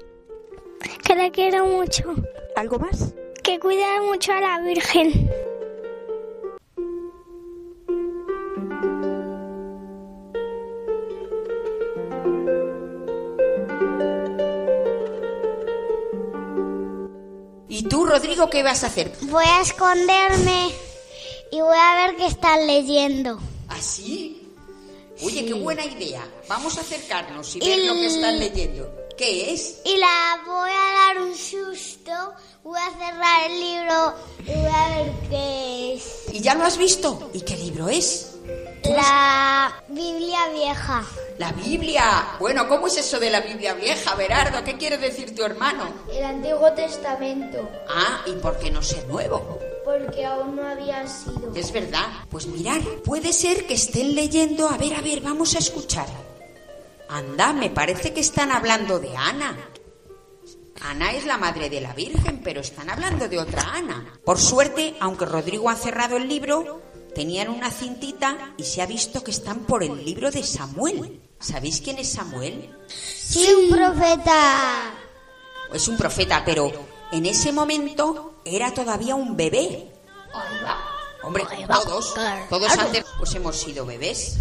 que 1.04 1.16
la 1.16 1.30
quiero 1.30 1.66
mucho. 1.66 2.04
¿Algo 2.56 2.80
más? 2.80 3.14
Que 3.44 3.60
cuida 3.60 4.02
mucho 4.04 4.34
a 4.34 4.40
la 4.42 4.60
Virgen. 4.62 5.30
Rodrigo, 18.12 18.50
qué 18.50 18.62
vas 18.62 18.84
a 18.84 18.88
hacer? 18.88 19.10
Voy 19.22 19.46
a 19.46 19.62
esconderme 19.62 20.70
y 21.50 21.62
voy 21.62 21.78
a 21.78 21.96
ver 21.96 22.18
qué 22.18 22.26
están 22.26 22.68
leyendo. 22.68 23.40
¿Así? 23.70 24.50
Oye, 25.24 25.46
qué 25.46 25.54
buena 25.54 25.86
idea. 25.86 26.28
Vamos 26.50 26.78
a 26.78 26.82
acercarnos 26.82 27.56
y 27.56 27.64
Y 27.64 27.70
ver 27.70 27.86
lo 27.88 27.94
que 27.94 28.08
están 28.08 28.38
leyendo. 28.38 28.92
¿Qué 29.18 29.54
es? 29.54 29.78
Y 29.86 29.96
la 29.96 30.42
voy 30.46 30.72
a 30.72 31.14
dar 31.16 31.22
un 31.22 31.34
susto, 31.38 32.12
voy 32.66 32.78
a 32.80 32.92
cerrar 33.00 33.50
el 33.50 33.60
libro 33.62 34.16
y 34.40 34.60
voy 34.60 34.72
a 34.74 34.90
ver 34.90 35.12
qué 35.30 35.94
es. 35.94 36.34
¿Y 36.34 36.42
ya 36.42 36.56
lo 36.56 36.66
has 36.66 36.78
visto? 36.78 37.32
¿Y 37.34 37.40
qué 37.42 37.56
libro 37.56 37.88
es? 37.88 38.31
La 38.84 39.72
Biblia 39.88 40.50
vieja. 40.54 41.04
La 41.38 41.52
Biblia. 41.52 42.36
Bueno, 42.40 42.68
¿cómo 42.68 42.88
es 42.88 42.98
eso 42.98 43.20
de 43.20 43.30
la 43.30 43.42
Biblia 43.42 43.74
vieja, 43.74 44.16
Berardo? 44.16 44.64
¿Qué 44.64 44.76
quiere 44.78 44.98
decir 44.98 45.36
tu 45.36 45.44
hermano? 45.44 45.86
El 46.12 46.24
Antiguo 46.24 46.72
Testamento, 46.74 47.70
Ah, 47.90 48.22
¿y 48.26 48.32
por 48.34 48.58
qué 48.60 48.72
no 48.72 48.82
ser 48.82 49.08
nuevo? 49.08 49.60
porque 49.84 50.24
aún 50.26 50.56
no 50.56 50.66
había 50.66 51.06
sido. 51.08 51.52
Es 51.56 51.72
verdad. 51.74 52.06
Pues 52.30 52.46
mirar, 52.48 52.80
puede 53.04 53.34
ser 53.34 53.66
que 53.66 53.74
estén 53.74 54.16
leyendo. 54.16 54.70
A 54.70 54.78
ver, 54.78 54.94
a 54.94 55.02
ver, 55.02 55.20
vamos 55.22 55.56
a 55.56 55.60
escuchar. 55.60 56.06
Anda, 57.10 57.52
me 57.52 57.70
parece 57.72 58.14
que 58.14 58.22
están 58.22 58.52
hablando 58.52 59.00
de 59.00 59.16
Ana. 59.18 59.58
Ana 60.84 61.12
es 61.12 61.26
la 61.26 61.38
madre 61.38 61.70
de 61.70 61.82
la 61.82 61.94
Virgen, 61.94 62.42
pero 62.44 62.62
están 62.62 62.90
hablando 62.90 63.28
de 63.28 63.40
otra 63.40 63.64
Ana. 63.74 64.14
Por 64.24 64.40
suerte, 64.40 64.96
aunque 65.02 65.26
Rodrigo 65.26 65.70
ha 65.70 65.76
cerrado 65.76 66.16
el 66.16 66.28
libro, 66.30 66.82
tenían 67.14 67.50
una 67.50 67.72
cintita 67.72 68.54
y 68.58 68.64
se 68.64 68.82
ha 68.82 68.86
visto 68.86 69.24
que 69.24 69.32
están 69.32 69.60
por 69.60 69.84
el 69.84 70.04
libro 70.04 70.32
de 70.32 70.44
Samuel. 70.44 71.22
¿Sabéis 71.40 71.82
quién 71.82 71.98
es 71.98 72.12
Samuel? 72.12 72.70
Sí, 72.88 73.48
un 73.54 73.70
profeta. 73.70 74.94
Es 75.74 75.88
un 75.88 75.98
profeta, 75.98 76.44
pero 76.46 76.72
en 77.12 77.26
ese 77.26 77.52
momento 77.52 78.42
era 78.46 78.74
todavía 78.74 79.16
un 79.16 79.36
bebé. 79.36 79.92
Hombre, 81.24 81.46
todos, 81.68 82.14
todos 82.50 82.72
antes 82.78 83.06
pues 83.18 83.36
hemos 83.36 83.56
sido 83.56 83.86
bebés. 83.86 84.38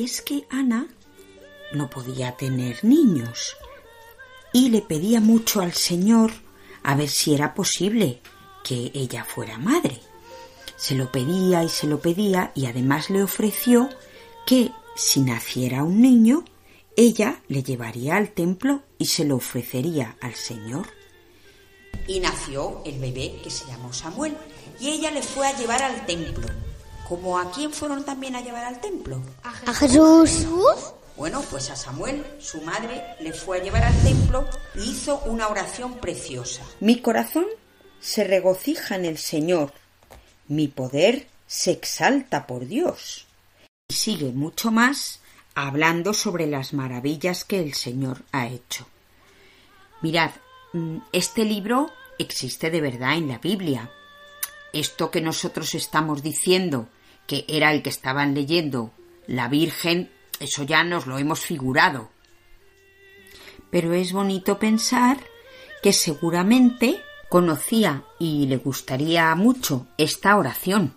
Y 0.00 0.04
es 0.04 0.22
que 0.22 0.46
Ana 0.48 0.88
no 1.74 1.90
podía 1.90 2.34
tener 2.34 2.82
niños 2.82 3.54
y 4.50 4.70
le 4.70 4.80
pedía 4.80 5.20
mucho 5.20 5.60
al 5.60 5.74
Señor 5.74 6.32
a 6.82 6.94
ver 6.94 7.10
si 7.10 7.34
era 7.34 7.52
posible 7.52 8.22
que 8.64 8.90
ella 8.94 9.24
fuera 9.24 9.58
madre. 9.58 10.00
Se 10.76 10.94
lo 10.94 11.12
pedía 11.12 11.64
y 11.64 11.68
se 11.68 11.86
lo 11.86 12.00
pedía 12.00 12.50
y 12.54 12.64
además 12.64 13.10
le 13.10 13.22
ofreció 13.22 13.90
que 14.46 14.70
si 14.96 15.20
naciera 15.20 15.84
un 15.84 16.00
niño, 16.00 16.46
ella 16.96 17.42
le 17.48 17.62
llevaría 17.62 18.16
al 18.16 18.30
templo 18.30 18.80
y 18.96 19.04
se 19.04 19.26
lo 19.26 19.36
ofrecería 19.36 20.16
al 20.22 20.34
Señor. 20.34 20.86
Y 22.06 22.20
nació 22.20 22.82
el 22.86 22.98
bebé 22.98 23.38
que 23.44 23.50
se 23.50 23.66
llamó 23.66 23.92
Samuel 23.92 24.34
y 24.80 24.88
ella 24.88 25.10
le 25.10 25.20
fue 25.20 25.46
a 25.46 25.58
llevar 25.58 25.82
al 25.82 26.06
templo. 26.06 26.48
¿Como 27.10 27.36
a 27.36 27.50
quién 27.50 27.72
fueron 27.72 28.04
también 28.04 28.36
a 28.36 28.40
llevar 28.40 28.64
al 28.64 28.80
templo? 28.80 29.20
A 29.42 29.74
Jesús. 29.74 30.46
Bueno, 31.16 31.42
pues 31.50 31.68
a 31.68 31.74
Samuel, 31.74 32.24
su 32.38 32.60
madre, 32.60 33.16
le 33.18 33.32
fue 33.32 33.58
a 33.58 33.62
llevar 33.64 33.82
al 33.82 34.02
templo 34.04 34.48
y 34.76 34.92
hizo 34.92 35.18
una 35.22 35.48
oración 35.48 35.94
preciosa. 35.94 36.62
Mi 36.78 37.00
corazón 37.00 37.46
se 37.98 38.22
regocija 38.22 38.94
en 38.94 39.06
el 39.06 39.18
Señor, 39.18 39.72
mi 40.46 40.68
poder 40.68 41.26
se 41.48 41.72
exalta 41.72 42.46
por 42.46 42.68
Dios. 42.68 43.26
Y 43.88 43.94
sigue 43.94 44.30
mucho 44.30 44.70
más 44.70 45.18
hablando 45.56 46.14
sobre 46.14 46.46
las 46.46 46.72
maravillas 46.72 47.42
que 47.42 47.58
el 47.58 47.74
Señor 47.74 48.22
ha 48.30 48.46
hecho. 48.46 48.86
Mirad, 50.00 50.30
mm, 50.74 50.98
este 51.10 51.44
libro 51.44 51.90
existe 52.20 52.70
de 52.70 52.80
verdad 52.80 53.16
en 53.16 53.26
la 53.26 53.38
Biblia. 53.38 53.90
Esto 54.72 55.10
que 55.10 55.20
nosotros 55.20 55.74
estamos 55.74 56.22
diciendo, 56.22 56.86
que 57.30 57.44
era 57.46 57.72
el 57.72 57.80
que 57.84 57.90
estaban 57.90 58.34
leyendo 58.34 58.90
la 59.28 59.46
Virgen, 59.46 60.10
eso 60.40 60.64
ya 60.64 60.82
nos 60.82 61.06
lo 61.06 61.16
hemos 61.16 61.38
figurado. 61.38 62.10
Pero 63.70 63.92
es 63.92 64.12
bonito 64.12 64.58
pensar 64.58 65.16
que 65.80 65.92
seguramente 65.92 67.00
conocía 67.28 68.02
y 68.18 68.48
le 68.48 68.56
gustaría 68.56 69.32
mucho 69.36 69.86
esta 69.96 70.36
oración. 70.36 70.96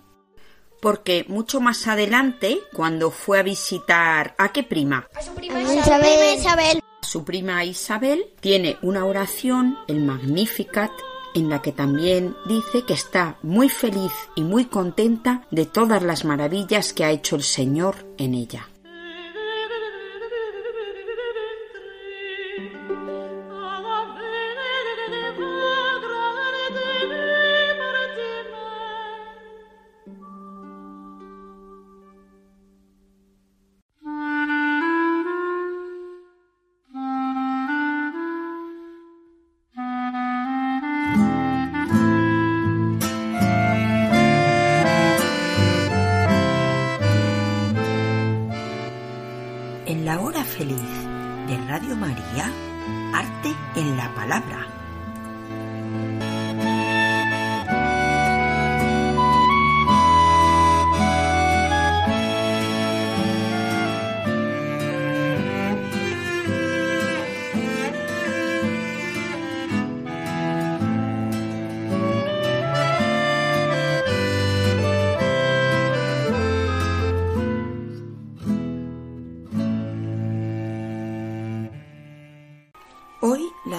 Porque 0.82 1.24
mucho 1.28 1.62
más 1.62 1.88
adelante, 1.88 2.58
cuando 2.74 3.12
fue 3.12 3.38
a 3.38 3.44
visitar 3.44 4.34
a 4.40 4.52
qué 4.52 4.64
prima, 4.64 5.08
Isabel. 5.22 6.40
Isabel. 6.40 6.82
su 7.04 7.24
prima 7.24 7.64
Isabel, 7.64 8.26
tiene 8.40 8.80
una 8.82 9.06
oración, 9.06 9.78
el 9.88 10.00
Magnificat, 10.04 10.92
en 11.34 11.50
la 11.50 11.62
que 11.62 11.72
también 11.72 12.36
dice 12.48 12.84
que 12.86 12.94
está 12.94 13.38
muy 13.42 13.70
feliz 13.70 14.12
y 14.36 14.44
muy 14.44 14.66
contenta 14.66 15.46
de 15.52 15.66
todas 15.66 16.04
las 16.04 16.26
maravillas 16.26 16.94
que 16.94 17.06
ha 17.06 17.12
hecho 17.12 17.36
el 17.36 17.44
Señor 17.44 17.96
en 18.18 18.34
ella. 18.34 18.70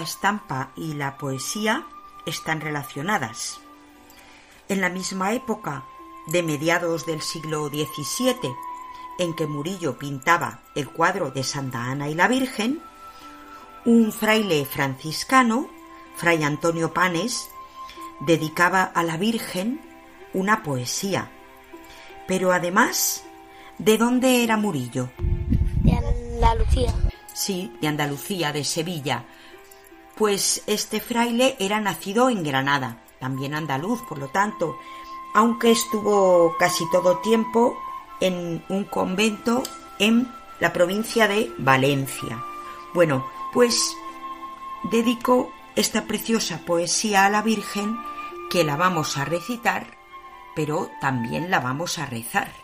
Estampa 0.04 0.70
y 0.76 0.94
la 0.94 1.18
poesía 1.18 1.86
están 2.26 2.60
relacionadas. 2.60 3.60
En 4.68 4.80
la 4.80 4.88
misma 4.88 5.32
época, 5.32 5.84
de 6.28 6.42
mediados 6.42 7.04
del 7.04 7.20
siglo 7.20 7.68
XVII, 7.68 8.54
en 9.18 9.34
que 9.34 9.46
Murillo 9.46 9.98
pintaba 9.98 10.60
el 10.74 10.88
cuadro 10.88 11.30
de 11.30 11.42
Santa 11.42 11.84
Ana 11.84 12.08
y 12.08 12.14
la 12.14 12.28
Virgen, 12.28 12.80
un 13.84 14.12
fraile 14.12 14.64
franciscano, 14.64 15.68
Fray 16.16 16.42
Antonio 16.42 16.94
Panes, 16.94 17.50
dedicaba 18.20 18.84
a 18.84 19.02
la 19.02 19.16
Virgen 19.16 19.80
una 20.32 20.62
poesía. 20.62 21.30
Pero 22.26 22.52
además, 22.52 23.24
¿de 23.78 23.98
dónde 23.98 24.42
era 24.42 24.56
Murillo? 24.56 25.10
De 25.82 25.92
Andalucía. 25.92 26.94
Sí, 27.34 27.72
de 27.80 27.88
Andalucía, 27.88 28.52
de 28.52 28.64
Sevilla. 28.64 29.24
Pues 30.16 30.62
este 30.66 31.00
fraile 31.00 31.56
era 31.58 31.80
nacido 31.80 32.30
en 32.30 32.44
Granada, 32.44 33.02
también 33.18 33.54
andaluz, 33.54 34.00
por 34.02 34.18
lo 34.18 34.28
tanto, 34.28 34.76
aunque 35.34 35.72
estuvo 35.72 36.56
casi 36.58 36.84
todo 36.90 37.18
tiempo 37.18 37.76
en 38.20 38.64
un 38.68 38.84
convento 38.84 39.62
en 39.98 40.32
la 40.60 40.72
provincia 40.72 41.26
de 41.26 41.52
Valencia. 41.58 42.42
Bueno, 42.94 43.26
pues 43.52 43.96
dedicó 44.84 45.50
esta 45.74 46.04
preciosa 46.04 46.60
poesía 46.64 47.24
a 47.24 47.30
la 47.30 47.42
Virgen 47.42 47.98
que 48.50 48.62
la 48.62 48.76
vamos 48.76 49.16
a 49.16 49.24
recitar, 49.24 49.86
pero 50.54 50.90
también 51.00 51.50
la 51.50 51.58
vamos 51.58 51.98
a 51.98 52.06
rezar. 52.06 52.63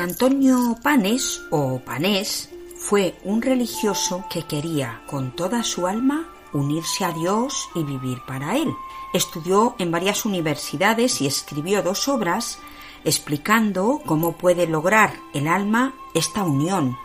Antonio 0.00 0.76
Panes 0.82 1.42
o 1.50 1.80
Panés 1.80 2.50
fue 2.76 3.14
un 3.24 3.42
religioso 3.42 4.24
que 4.30 4.44
quería 4.44 5.02
con 5.06 5.34
toda 5.36 5.62
su 5.62 5.86
alma 5.86 6.28
unirse 6.52 7.04
a 7.04 7.12
Dios 7.12 7.68
y 7.74 7.82
vivir 7.82 8.18
para 8.26 8.56
Él. 8.56 8.68
Estudió 9.12 9.74
en 9.78 9.90
varias 9.90 10.24
universidades 10.24 11.20
y 11.20 11.26
escribió 11.26 11.82
dos 11.82 12.08
obras 12.08 12.58
explicando 13.04 14.00
cómo 14.06 14.32
puede 14.32 14.66
lograr 14.66 15.14
el 15.34 15.48
alma 15.48 15.94
esta 16.14 16.44
unión. 16.44 16.96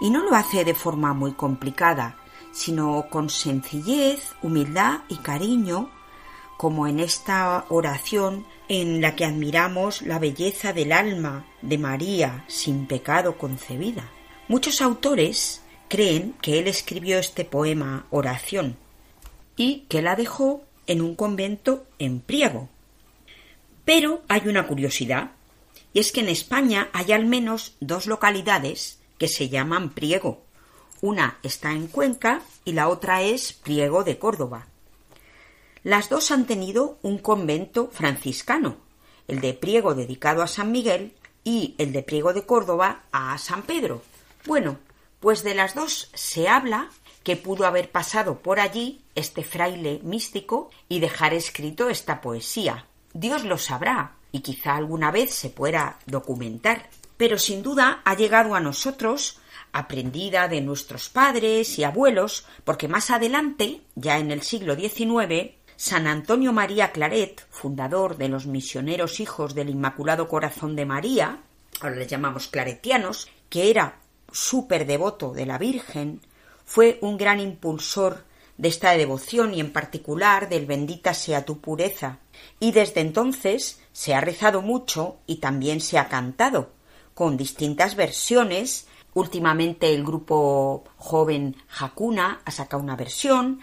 Y 0.00 0.10
no 0.10 0.22
lo 0.22 0.34
hace 0.34 0.64
de 0.64 0.74
forma 0.74 1.12
muy 1.12 1.32
complicada, 1.32 2.16
sino 2.52 3.06
con 3.10 3.30
sencillez, 3.30 4.34
humildad 4.42 5.00
y 5.08 5.16
cariño, 5.16 5.90
como 6.58 6.88
en 6.88 6.98
esta 6.98 7.64
oración 7.68 8.44
en 8.68 9.00
la 9.00 9.14
que 9.14 9.24
admiramos 9.24 10.02
la 10.02 10.18
belleza 10.18 10.72
del 10.72 10.90
alma 10.90 11.46
de 11.62 11.78
María 11.78 12.44
sin 12.48 12.86
pecado 12.86 13.38
concebida. 13.38 14.10
Muchos 14.48 14.82
autores 14.82 15.62
creen 15.88 16.34
que 16.42 16.58
él 16.58 16.66
escribió 16.66 17.20
este 17.20 17.44
poema 17.44 18.06
oración 18.10 18.76
y 19.56 19.86
que 19.88 20.02
la 20.02 20.16
dejó 20.16 20.64
en 20.88 21.00
un 21.00 21.14
convento 21.14 21.86
en 22.00 22.20
Priego. 22.20 22.68
Pero 23.84 24.22
hay 24.28 24.48
una 24.48 24.66
curiosidad, 24.66 25.30
y 25.92 26.00
es 26.00 26.10
que 26.10 26.20
en 26.20 26.28
España 26.28 26.88
hay 26.92 27.12
al 27.12 27.24
menos 27.24 27.76
dos 27.78 28.06
localidades 28.06 28.98
que 29.16 29.28
se 29.28 29.48
llaman 29.48 29.90
Priego. 29.90 30.42
Una 31.00 31.38
está 31.44 31.70
en 31.70 31.86
Cuenca 31.86 32.42
y 32.64 32.72
la 32.72 32.88
otra 32.88 33.22
es 33.22 33.52
Priego 33.52 34.02
de 34.02 34.18
Córdoba. 34.18 34.66
Las 35.84 36.08
dos 36.08 36.30
han 36.30 36.46
tenido 36.46 36.98
un 37.02 37.18
convento 37.18 37.88
franciscano, 37.92 38.76
el 39.28 39.40
de 39.40 39.54
Priego 39.54 39.94
dedicado 39.94 40.42
a 40.42 40.46
San 40.46 40.72
Miguel 40.72 41.12
y 41.44 41.74
el 41.78 41.92
de 41.92 42.02
Priego 42.02 42.32
de 42.32 42.44
Córdoba 42.44 43.02
a 43.12 43.36
San 43.38 43.62
Pedro. 43.62 44.02
Bueno, 44.46 44.78
pues 45.20 45.42
de 45.42 45.54
las 45.54 45.74
dos 45.74 46.10
se 46.14 46.48
habla 46.48 46.90
que 47.22 47.36
pudo 47.36 47.66
haber 47.66 47.90
pasado 47.90 48.38
por 48.38 48.60
allí 48.60 49.00
este 49.14 49.44
fraile 49.44 50.00
místico 50.02 50.70
y 50.88 51.00
dejar 51.00 51.34
escrito 51.34 51.90
esta 51.90 52.20
poesía. 52.20 52.86
Dios 53.12 53.44
lo 53.44 53.58
sabrá 53.58 54.14
y 54.32 54.40
quizá 54.40 54.76
alguna 54.76 55.10
vez 55.10 55.34
se 55.34 55.50
pueda 55.50 55.98
documentar. 56.06 56.88
Pero 57.16 57.38
sin 57.38 57.62
duda 57.62 58.00
ha 58.04 58.14
llegado 58.14 58.54
a 58.54 58.60
nosotros 58.60 59.40
aprendida 59.72 60.48
de 60.48 60.60
nuestros 60.60 61.08
padres 61.08 61.78
y 61.78 61.84
abuelos, 61.84 62.46
porque 62.64 62.88
más 62.88 63.10
adelante, 63.10 63.82
ya 63.94 64.18
en 64.18 64.30
el 64.30 64.42
siglo 64.42 64.74
XIX, 64.76 65.57
San 65.80 66.08
Antonio 66.08 66.52
María 66.52 66.90
Claret, 66.90 67.46
fundador 67.50 68.16
de 68.16 68.28
los 68.28 68.46
misioneros 68.46 69.20
hijos 69.20 69.54
del 69.54 69.70
Inmaculado 69.70 70.26
Corazón 70.26 70.74
de 70.74 70.84
María, 70.84 71.38
ahora 71.80 71.94
les 71.94 72.08
llamamos 72.08 72.48
claretianos, 72.48 73.28
que 73.48 73.70
era 73.70 74.00
súper 74.32 74.86
devoto 74.86 75.32
de 75.32 75.46
la 75.46 75.56
Virgen, 75.56 76.20
fue 76.64 76.98
un 77.00 77.16
gran 77.16 77.38
impulsor 77.38 78.24
de 78.56 78.68
esta 78.68 78.90
devoción 78.90 79.54
y 79.54 79.60
en 79.60 79.72
particular 79.72 80.48
del 80.48 80.66
bendita 80.66 81.14
sea 81.14 81.44
tu 81.44 81.60
pureza. 81.60 82.18
Y 82.58 82.72
desde 82.72 83.00
entonces 83.00 83.80
se 83.92 84.16
ha 84.16 84.20
rezado 84.20 84.62
mucho 84.62 85.18
y 85.28 85.36
también 85.36 85.80
se 85.80 85.96
ha 85.96 86.08
cantado, 86.08 86.72
con 87.14 87.36
distintas 87.36 87.94
versiones. 87.94 88.88
Últimamente 89.14 89.94
el 89.94 90.02
grupo 90.02 90.82
joven 90.96 91.54
Hakuna 91.78 92.40
ha 92.44 92.50
sacado 92.50 92.82
una 92.82 92.96
versión, 92.96 93.60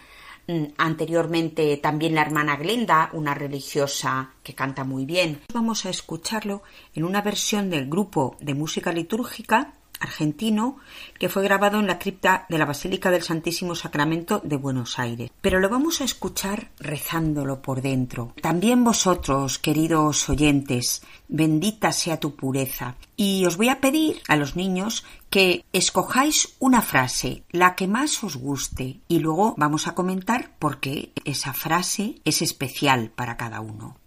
Anteriormente 0.77 1.77
también 1.77 2.15
la 2.15 2.21
hermana 2.21 2.55
Glenda, 2.55 3.09
una 3.13 3.33
religiosa 3.33 4.31
que 4.43 4.53
canta 4.53 4.83
muy 4.83 5.05
bien. 5.05 5.41
Vamos 5.53 5.85
a 5.85 5.89
escucharlo 5.89 6.61
en 6.93 7.03
una 7.03 7.21
versión 7.21 7.69
del 7.69 7.89
grupo 7.89 8.35
de 8.39 8.53
música 8.53 8.91
litúrgica 8.91 9.73
argentino 9.99 10.77
que 11.19 11.29
fue 11.29 11.43
grabado 11.43 11.79
en 11.79 11.87
la 11.87 11.99
cripta 11.99 12.45
de 12.49 12.57
la 12.57 12.65
Basílica 12.65 13.11
del 13.11 13.23
Santísimo 13.23 13.75
Sacramento 13.75 14.41
de 14.43 14.57
Buenos 14.57 14.99
Aires. 14.99 15.31
Pero 15.41 15.59
lo 15.59 15.69
vamos 15.69 16.01
a 16.01 16.03
escuchar 16.03 16.71
rezándolo 16.79 17.61
por 17.61 17.81
dentro. 17.81 18.33
También 18.41 18.83
vosotros, 18.83 19.59
queridos 19.59 20.29
oyentes, 20.29 21.03
bendita 21.27 21.91
sea 21.91 22.19
tu 22.19 22.35
pureza. 22.35 22.95
Y 23.15 23.45
os 23.45 23.57
voy 23.57 23.69
a 23.69 23.81
pedir 23.81 24.21
a 24.27 24.35
los 24.35 24.55
niños 24.55 25.05
que 25.29 25.65
escojáis 25.73 26.55
una 26.59 26.81
frase, 26.81 27.43
la 27.51 27.75
que 27.75 27.87
más 27.87 28.23
os 28.23 28.37
guste, 28.37 29.01
y 29.07 29.19
luego 29.19 29.55
vamos 29.57 29.87
a 29.87 29.95
comentar 29.95 30.55
por 30.59 30.79
qué 30.79 31.11
esa 31.25 31.53
frase 31.53 32.21
es 32.23 32.41
especial 32.41 33.11
para 33.11 33.37
cada 33.37 33.59
uno. 33.61 33.97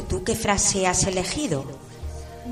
¿Tú 0.00 0.24
qué 0.24 0.34
frase 0.34 0.86
has 0.86 1.04
elegido? 1.04 1.64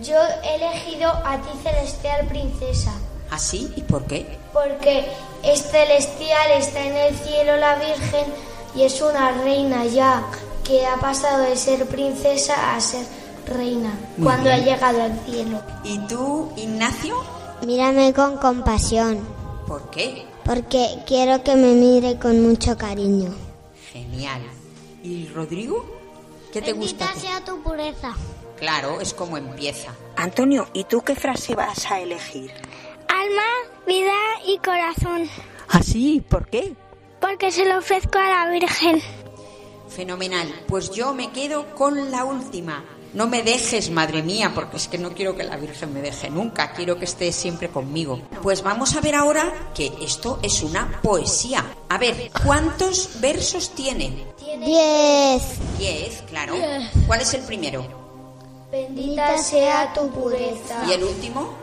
Yo 0.02 0.16
he 0.42 0.56
elegido 0.56 1.08
a 1.10 1.38
ti 1.40 1.48
celestial 1.62 2.26
princesa, 2.26 2.92
¿Así? 3.30 3.72
¿Y 3.76 3.82
por 3.82 4.04
qué? 4.06 4.38
porque 4.52 5.06
es 5.42 5.62
celestial, 5.70 6.50
está 6.56 6.80
en 6.84 6.96
el 6.96 7.14
cielo 7.16 7.56
la 7.56 7.76
Virgen 7.76 8.24
y 8.76 8.82
es 8.82 9.00
una 9.00 9.30
reina 9.42 9.84
ya 9.86 10.22
que 10.64 10.86
ha 10.86 10.96
pasado 10.96 11.42
de 11.44 11.56
ser 11.56 11.86
princesa 11.86 12.74
a 12.74 12.80
ser 12.80 13.04
reina 13.46 13.92
Muy 14.16 14.24
cuando 14.26 14.44
bien. 14.50 14.54
ha 14.54 14.64
llegado 14.64 15.02
al 15.02 15.18
cielo. 15.26 15.60
¿Y 15.84 15.98
tú, 16.06 16.50
Ignacio? 16.56 17.14
Mírame 17.66 18.12
con 18.12 18.36
compasión, 18.38 19.20
¿Por 19.66 19.90
qué? 19.90 20.24
porque 20.44 20.98
quiero 21.06 21.42
que 21.42 21.56
me 21.56 21.72
mire 21.74 22.18
con 22.18 22.42
mucho 22.42 22.76
cariño. 22.76 23.32
Genial. 23.92 24.42
¿Y 25.02 25.26
Rodrigo? 25.28 25.84
¿Qué 26.54 26.62
te 26.62 26.72
gusta? 26.72 27.12
sea 27.14 27.44
tu 27.44 27.60
pureza. 27.62 28.14
Claro, 28.56 29.00
es 29.00 29.12
como 29.12 29.36
empieza. 29.36 29.92
Antonio, 30.16 30.68
¿y 30.72 30.84
tú 30.84 31.02
qué 31.02 31.16
frase 31.16 31.56
vas 31.56 31.90
a 31.90 32.00
elegir? 32.00 32.52
Alma, 33.08 33.42
vida 33.88 34.14
y 34.46 34.58
corazón, 34.58 35.28
¿Así? 35.68 36.22
¿Por 36.26 36.46
qué? 36.46 36.74
porque 37.20 37.50
se 37.50 37.64
lo 37.64 37.78
ofrezco 37.78 38.18
a 38.18 38.28
la 38.28 38.50
Virgen. 38.50 39.02
Fenomenal. 39.88 40.46
Pues 40.68 40.92
yo 40.92 41.12
me 41.12 41.32
quedo 41.32 41.74
con 41.74 42.12
la 42.12 42.24
última. 42.24 42.84
No 43.14 43.28
me 43.28 43.44
dejes, 43.44 43.90
madre 43.90 44.24
mía, 44.24 44.50
porque 44.56 44.76
es 44.76 44.88
que 44.88 44.98
no 44.98 45.14
quiero 45.14 45.36
que 45.36 45.44
la 45.44 45.56
Virgen 45.56 45.94
me 45.94 46.02
deje 46.02 46.30
nunca. 46.30 46.72
Quiero 46.72 46.98
que 46.98 47.04
esté 47.04 47.30
siempre 47.30 47.68
conmigo. 47.68 48.20
Pues 48.42 48.62
vamos 48.62 48.96
a 48.96 49.00
ver 49.00 49.14
ahora 49.14 49.70
que 49.72 49.92
esto 50.02 50.40
es 50.42 50.64
una 50.64 51.00
poesía. 51.00 51.64
A 51.88 51.96
ver, 51.96 52.32
¿cuántos 52.44 53.20
versos 53.20 53.70
tiene? 53.70 54.26
Diez. 54.58 55.42
Diez, 55.78 56.22
claro. 56.22 56.56
¿Cuál 57.06 57.20
es 57.20 57.32
el 57.34 57.42
primero? 57.42 57.86
Bendita 58.72 59.38
sea 59.38 59.92
tu 59.92 60.10
pureza. 60.10 60.84
¿Y 60.88 60.92
el 60.92 61.04
último? 61.04 61.54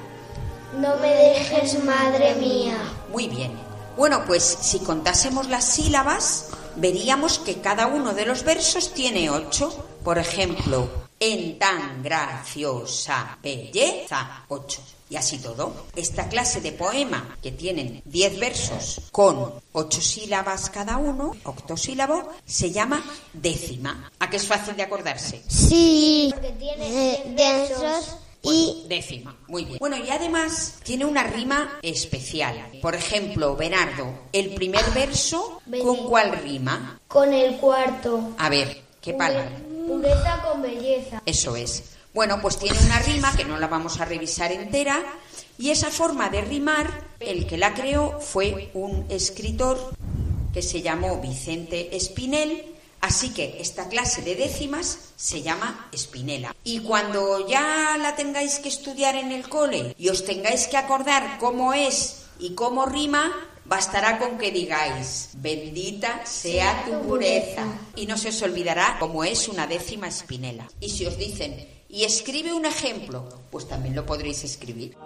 No 0.77 0.95
me 0.97 1.13
dejes, 1.13 1.83
madre 1.83 2.33
mía. 2.35 2.77
Muy 3.11 3.27
bien. 3.27 3.51
Bueno, 3.97 4.23
pues 4.25 4.41
si 4.61 4.79
contásemos 4.79 5.49
las 5.49 5.65
sílabas, 5.65 6.47
veríamos 6.77 7.39
que 7.39 7.59
cada 7.59 7.87
uno 7.87 8.13
de 8.13 8.25
los 8.25 8.45
versos 8.45 8.93
tiene 8.93 9.29
ocho. 9.29 9.85
Por 10.05 10.17
ejemplo, 10.17 10.89
en 11.21 11.57
tan 11.60 12.01
graciosa 12.03 13.38
belleza, 13.41 14.43
ocho. 14.49 14.81
Y 15.10 15.17
así 15.17 15.39
todo. 15.39 15.73
Esta 15.95 16.29
clase 16.29 16.62
de 16.62 16.71
poema, 16.71 17.38
que 17.43 17.51
tienen 17.51 18.01
diez 18.05 18.39
versos 18.39 19.01
con 19.12 19.53
ocho 19.73 20.01
sílabas 20.01 20.69
cada 20.69 20.95
uno, 20.97 21.36
octosílabo, 21.43 22.29
se 22.45 22.71
llama 22.71 23.03
décima. 23.34 24.10
¿A 24.19 24.29
qué 24.29 24.38
es 24.38 24.47
fácil 24.47 24.75
de 24.77 24.84
acordarse? 24.84 25.43
Sí. 25.49 26.29
Porque 26.34 26.51
tiene 26.53 27.13
Eh, 27.13 27.23
densos 27.36 28.15
y 28.41 28.86
Décima, 28.88 29.38
muy 29.47 29.65
bien. 29.65 29.77
Bueno, 29.79 29.97
y 29.97 30.10
además 30.10 30.79
tiene 30.84 31.05
una 31.05 31.23
rima 31.23 31.77
especial. 31.84 32.69
Por 32.81 32.95
ejemplo, 32.95 33.55
Bernardo, 33.55 34.12
el 34.31 34.55
primer 34.55 34.84
verso, 34.95 35.62
¿con 35.84 36.07
cuál 36.07 36.31
rima? 36.41 36.99
con 37.07 37.31
el 37.34 37.57
cuarto. 37.57 38.31
A 38.38 38.47
ver, 38.49 38.81
¿qué 39.01 39.13
palabra? 39.13 39.51
Con 39.91 40.62
belleza. 40.62 41.21
Eso 41.25 41.56
es. 41.56 41.84
Bueno, 42.13 42.41
pues 42.41 42.58
tiene 42.58 42.80
una 42.80 42.99
rima 42.99 43.36
que 43.36 43.43
no 43.43 43.58
la 43.58 43.67
vamos 43.67 43.99
a 43.99 44.06
revisar 44.06 44.51
entera. 44.51 45.04
Y 45.58 45.69
esa 45.69 45.91
forma 45.91 46.30
de 46.30 46.41
rimar, 46.41 46.89
el 47.19 47.45
que 47.45 47.58
la 47.58 47.73
creó 47.73 48.19
fue 48.19 48.71
un 48.73 49.06
escritor 49.10 49.93
que 50.54 50.62
se 50.62 50.82
llamó 50.82 51.19
Vicente 51.19 51.95
Espinel. 51.95 52.73
Así 53.01 53.34
que 53.34 53.58
esta 53.60 53.89
clase 53.89 54.21
de 54.21 54.36
décimas 54.36 55.12
se 55.17 55.41
llama 55.41 55.89
Espinela. 55.91 56.56
Y 56.63 56.80
cuando 56.80 57.47
ya 57.47 57.97
la 57.99 58.15
tengáis 58.15 58.60
que 58.60 58.69
estudiar 58.69 59.15
en 59.15 59.32
el 59.32 59.49
cole 59.49 59.95
y 59.97 60.10
os 60.10 60.23
tengáis 60.23 60.67
que 60.67 60.77
acordar 60.77 61.38
cómo 61.39 61.73
es 61.73 62.23
y 62.39 62.54
cómo 62.54 62.86
rima, 62.86 63.34
bastará 63.72 64.19
con 64.19 64.38
que 64.38 64.52
digáis, 64.52 65.30
bendita 65.36 66.26
sea 66.26 66.84
tu 66.84 67.08
pureza. 67.08 67.63
Y 67.96 68.06
no 68.06 68.17
se 68.17 68.28
os 68.28 68.42
olvidará 68.42 68.98
cómo 69.00 69.24
es 69.24 69.48
una 69.48 69.65
décima 69.65 70.10
espinela. 70.10 70.69
Y 70.82 70.90
si 70.90 71.06
os 71.06 71.17
dicen, 71.17 71.56
y 71.88 72.04
escribe 72.04 72.52
un 72.52 72.65
ejemplo, 72.65 73.30
pues 73.50 73.69
también 73.69 73.96
lo 73.96 74.06
podréis 74.06 74.44
escribir. 74.44 74.98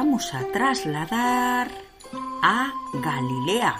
Vamos 0.00 0.32
a 0.32 0.42
trasladar 0.46 1.70
a 2.42 2.72
Galilea. 2.94 3.74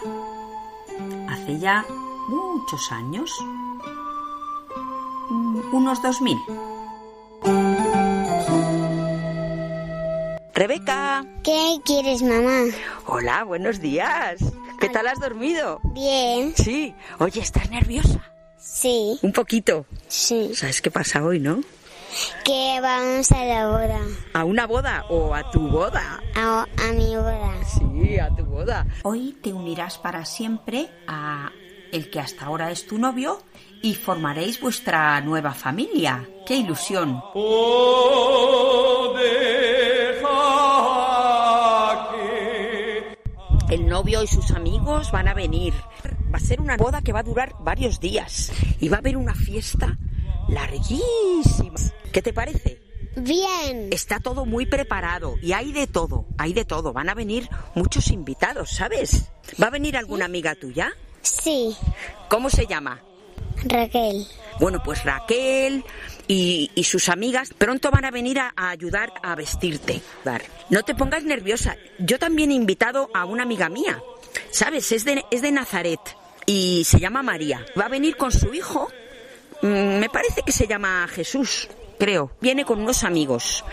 Hace 1.31 1.59
ya 1.59 1.83
muchos 2.29 2.93
años, 2.93 3.31
mm, 5.31 5.75
unos 5.75 6.03
2000. 6.03 6.37
Rebeca, 10.53 11.25
¿qué 11.43 11.79
quieres, 11.87 12.21
mamá? 12.23 12.65
hola, 13.07 13.45
buenos 13.45 13.81
días. 13.81 14.41
¿Qué 14.79 14.91
tal 14.91 15.09
has 15.09 15.19
dormido? 15.21 15.81
Bien. 15.85 16.53
Sí. 16.55 16.95
Oye, 17.19 17.41
¿estás 17.41 17.71
nerviosa? 17.71 18.21
Sí, 18.59 19.19
Un 19.23 19.33
poquito. 19.33 19.87
sí. 20.09 20.55
¿Sabes 20.55 20.83
qué 20.83 20.91
pasa 20.91 21.25
hoy, 21.25 21.41
no? 21.41 21.61
Que 22.45 22.81
vamos 22.81 23.31
a 23.33 23.45
la 23.45 23.69
boda. 23.69 24.01
¿A 24.35 24.45
una 24.45 24.67
boda 24.67 25.05
o 25.09 25.35
a 25.35 25.51
tu 25.51 25.69
boda? 25.69 26.21
A, 26.35 26.67
a 26.83 26.93
mi 26.93 27.15
boda. 27.17 27.53
Sí, 27.65 28.19
a 28.19 28.29
tu 28.35 28.45
boda. 28.45 28.87
Hoy 29.03 29.39
te 29.43 29.53
unirás 29.53 29.99
para 29.99 30.25
siempre 30.25 30.91
a 31.07 31.51
el 31.93 32.11
que 32.11 32.21
hasta 32.21 32.47
ahora 32.47 32.71
es 32.71 32.87
tu 32.87 32.99
novio 32.99 33.43
y 33.83 33.95
formaréis 33.95 34.61
vuestra 34.61 35.21
nueva 35.21 35.53
familia. 35.53 36.29
¡Qué 36.47 36.57
ilusión! 36.57 37.23
El 43.71 43.87
novio 43.87 44.23
y 44.23 44.27
sus 44.27 44.51
amigos 44.51 45.13
van 45.13 45.29
a 45.29 45.35
venir. 45.35 45.75
Va 46.33 46.39
a 46.39 46.41
ser 46.41 46.61
una 46.61 46.77
boda 46.77 47.03
que 47.03 47.13
va 47.13 47.21
a 47.21 47.25
durar 47.25 47.55
varios 47.61 48.01
días 48.01 48.53
y 48.81 48.89
va 48.89 48.97
a 48.97 49.01
haber 49.01 49.17
una 49.17 49.35
fiesta 49.35 49.97
larguísima. 50.49 51.79
¿Qué 52.13 52.23
te 52.23 52.33
parece? 52.33 52.81
Bien. 53.17 53.89
Está 53.93 54.21
todo 54.21 54.47
muy 54.47 54.67
preparado 54.67 55.37
y 55.43 55.53
hay 55.53 55.73
de 55.73 55.87
todo, 55.87 56.27
hay 56.39 56.53
de 56.53 56.65
todo. 56.65 56.93
Van 56.93 57.09
a 57.09 57.15
venir 57.15 57.49
muchos 57.75 58.09
invitados, 58.09 58.71
¿sabes? 58.71 59.31
¿Va 59.61 59.67
a 59.67 59.71
venir 59.71 59.97
alguna 59.97 60.25
amiga 60.27 60.55
tuya? 60.55 60.93
Sí, 61.23 61.77
¿Cómo 62.29 62.49
se 62.49 62.67
llama? 62.67 63.03
Raquel. 63.65 64.27
Bueno, 64.59 64.83
pues 64.83 65.05
Raquel 65.05 65.85
y, 66.29 66.71
y 66.75 66.85
sus 66.85 67.09
amigas 67.09 67.51
pronto 67.57 67.91
van 67.91 68.05
a 68.05 68.11
venir 68.11 68.39
a, 68.39 68.53
a 68.57 68.71
ayudar 68.71 69.13
a 69.23 69.35
vestirte. 69.35 70.01
Dar. 70.25 70.43
No 70.71 70.83
te 70.83 70.95
pongas 70.95 71.25
nerviosa. 71.25 71.77
Yo 71.99 72.19
también 72.19 72.53
he 72.53 72.55
invitado 72.55 73.11
a 73.13 73.25
una 73.25 73.43
amiga 73.43 73.69
mía. 73.69 74.01
¿Sabes? 74.51 74.93
Es 74.93 75.05
de, 75.05 75.25
es 75.31 75.43
de 75.43 75.53
Nazaret 75.53 76.01
y 76.47 76.85
se 76.85 76.99
llama 77.01 77.23
María. 77.23 77.67
Va 77.79 77.87
a 77.87 77.89
venir 77.89 78.17
con 78.17 78.33
su 78.33 78.55
hijo. 78.55 78.89
Mm, 79.63 79.99
Me 79.99 80.09
parece 80.09 80.43
que 80.43 80.53
se 80.53 80.67
llama 80.67 81.07
Jesús, 81.09 81.69
creo. 81.99 82.33
Viene 82.41 82.65
con 82.65 82.81
unos 82.81 83.05
amigos. 83.05 83.65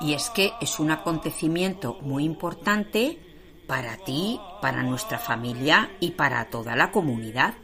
Y 0.00 0.14
es 0.14 0.30
que 0.30 0.52
es 0.60 0.80
un 0.80 0.90
acontecimiento 0.90 1.98
muy 2.00 2.24
importante 2.24 3.18
para 3.66 3.96
ti, 3.98 4.40
para 4.60 4.82
nuestra 4.82 5.18
familia 5.18 5.90
y 6.00 6.10
para 6.12 6.50
toda 6.50 6.74
la 6.76 6.90
comunidad. 6.90 7.54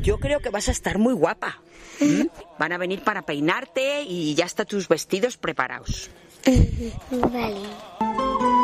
Yo 0.00 0.18
creo 0.18 0.40
que 0.40 0.50
vas 0.50 0.68
a 0.68 0.70
estar 0.72 0.98
muy 0.98 1.14
guapa. 1.14 1.60
¿Mm? 2.00 2.26
Van 2.58 2.72
a 2.72 2.78
venir 2.78 3.02
para 3.02 3.22
peinarte 3.22 4.02
y 4.02 4.34
ya 4.34 4.44
están 4.44 4.66
tus 4.66 4.86
vestidos 4.86 5.36
preparados. 5.36 6.10
Vale. 7.10 8.55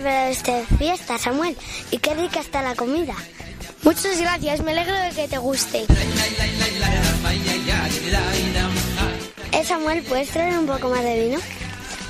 ¿Qué 0.00 0.06
bien 0.06 0.28
has 0.28 0.42
preparado 0.42 0.62
esta 0.62 0.76
fiesta, 0.78 1.18
Samuel. 1.18 1.56
Y 1.90 1.98
qué 1.98 2.14
rica 2.14 2.40
está 2.40 2.62
la 2.62 2.74
comida. 2.74 3.14
Muchas 3.82 4.18
gracias, 4.18 4.62
me 4.62 4.72
alegro 4.72 4.94
de 4.94 5.10
que 5.10 5.28
te 5.28 5.36
guste. 5.38 5.84
Eh, 9.52 9.64
Samuel, 9.64 10.02
¿puedes 10.04 10.30
traer 10.30 10.58
un 10.58 10.66
poco 10.66 10.88
más 10.88 11.02
de 11.02 11.28
vino? 11.28 11.40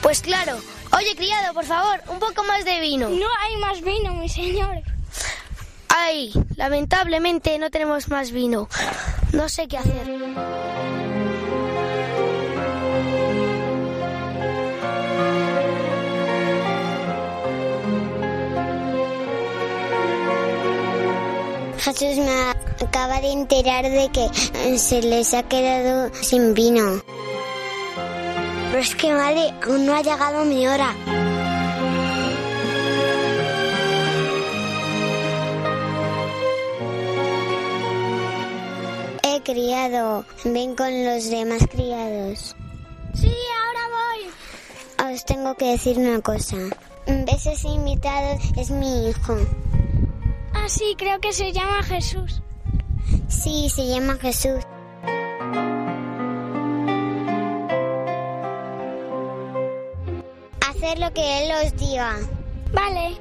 Pues 0.03 0.21
claro. 0.21 0.57
Oye, 0.97 1.17
criado, 1.17 1.53
por 1.53 1.65
favor, 1.65 2.01
un 2.09 2.21
poco 2.21 2.45
más 2.45 2.65
de 2.65 2.81
vino. 2.81 3.09
No 3.09 3.27
hay 3.41 3.57
más 3.57 3.81
vino, 3.83 4.15
mi 4.15 4.29
señor. 4.29 4.83
Ay, 5.89 6.33
lamentablemente 6.57 7.59
no 7.59 7.71
tenemos 7.71 8.09
más 8.09 8.31
vino. 8.31 8.69
No 9.33 9.49
sé 9.49 9.67
qué 9.67 9.79
hacer. 9.79 11.10
Jesús 21.93 22.25
me 22.25 22.51
acaba 22.85 23.21
de 23.21 23.33
enterar 23.33 23.83
de 23.83 24.09
que 24.11 24.25
eh, 24.25 24.79
se 24.79 25.03
les 25.03 25.35
ha 25.35 25.43
quedado 25.43 26.15
sin 26.23 26.55
vino. 26.55 27.03
Pero 28.71 28.79
es 28.79 28.95
que, 28.95 29.13
madre, 29.13 29.53
aún 29.67 29.87
no 29.87 29.97
ha 29.97 30.01
llegado 30.01 30.45
mi 30.45 30.69
hora. 30.69 30.95
He 39.25 39.43
criado. 39.43 40.25
Ven 40.45 40.77
con 40.77 41.05
los 41.05 41.29
demás 41.29 41.67
criados. 41.69 42.55
Sí, 43.15 43.35
ahora 43.59 43.81
voy. 43.97 45.13
Os 45.13 45.25
tengo 45.25 45.57
que 45.57 45.73
decir 45.73 45.99
una 45.99 46.21
cosa. 46.21 46.57
Ese 47.07 47.69
invitado 47.69 48.39
es 48.57 48.71
mi 48.71 49.09
hijo. 49.09 49.37
Ah, 50.63 50.69
sí, 50.69 50.95
creo 50.99 51.19
que 51.21 51.33
se 51.33 51.53
llama 51.53 51.83
Jesús. 51.83 52.43
Sí, 53.29 53.71
se 53.75 53.87
llama 53.87 54.19
Jesús. 54.21 54.63
Hacer 60.69 60.99
lo 60.99 61.13
que 61.15 61.45
Él 61.45 61.53
os 61.65 61.77
diga. 61.77 62.17
Vale. 62.75 63.17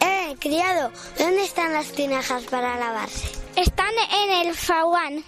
Eh, 0.00 0.34
criado, 0.40 0.90
¿dónde 1.18 1.44
están 1.44 1.74
las 1.74 1.92
tinajas 1.92 2.44
para 2.44 2.78
lavarse? 2.78 3.28
Están 3.56 3.92
en 4.24 4.46
el 4.46 4.54
faguán. 4.54 5.22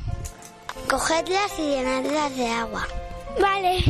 Cogedlas 0.89 1.59
y 1.59 1.69
llenadlas 1.69 2.37
de 2.37 2.49
agua. 2.49 2.89
Vale. 3.39 3.85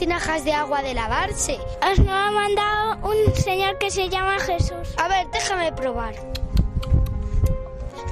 Tinajas 0.00 0.44
de 0.44 0.54
agua 0.54 0.82
de 0.82 0.94
lavarse? 0.94 1.60
Os 1.92 1.98
lo 1.98 2.10
ha 2.10 2.30
mandado 2.30 3.06
un 3.06 3.36
señor 3.36 3.76
que 3.76 3.90
se 3.90 4.08
llama 4.08 4.38
Jesús. 4.38 4.94
A 4.96 5.08
ver, 5.08 5.28
déjame 5.30 5.72
probar. 5.72 6.14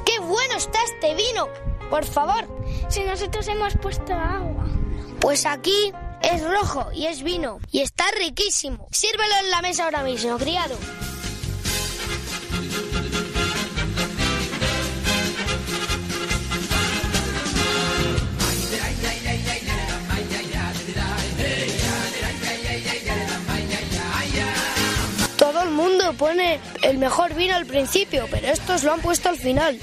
¡Qué 0.05 0.18
bueno 0.20 0.55
está 0.57 0.78
este 0.84 1.14
vino! 1.14 1.49
Por 1.89 2.05
favor. 2.05 2.47
Si 2.91 3.03
nosotros 3.05 3.49
hemos 3.49 3.74
puesto 3.78 4.12
agua. 4.12 4.66
Pues 5.18 5.47
aquí 5.47 5.91
es 6.20 6.45
rojo 6.45 6.93
y 6.93 7.07
es 7.07 7.22
vino. 7.22 7.59
Y 7.72 7.80
está 7.80 8.05
riquísimo. 8.18 8.86
Sírvelo 8.91 9.34
en 9.43 9.51
la 9.51 9.62
mesa 9.62 9.84
ahora 9.84 10.03
mismo, 10.03 10.36
criado. 10.36 10.76
Pone 26.18 26.60
el 26.82 26.98
mejor 26.98 27.34
vino 27.34 27.54
al 27.54 27.64
principio, 27.64 28.26
pero 28.30 28.48
estos 28.48 28.84
lo 28.84 28.92
han 28.92 29.00
puesto 29.00 29.30
al 29.30 29.38
final. 29.38 29.78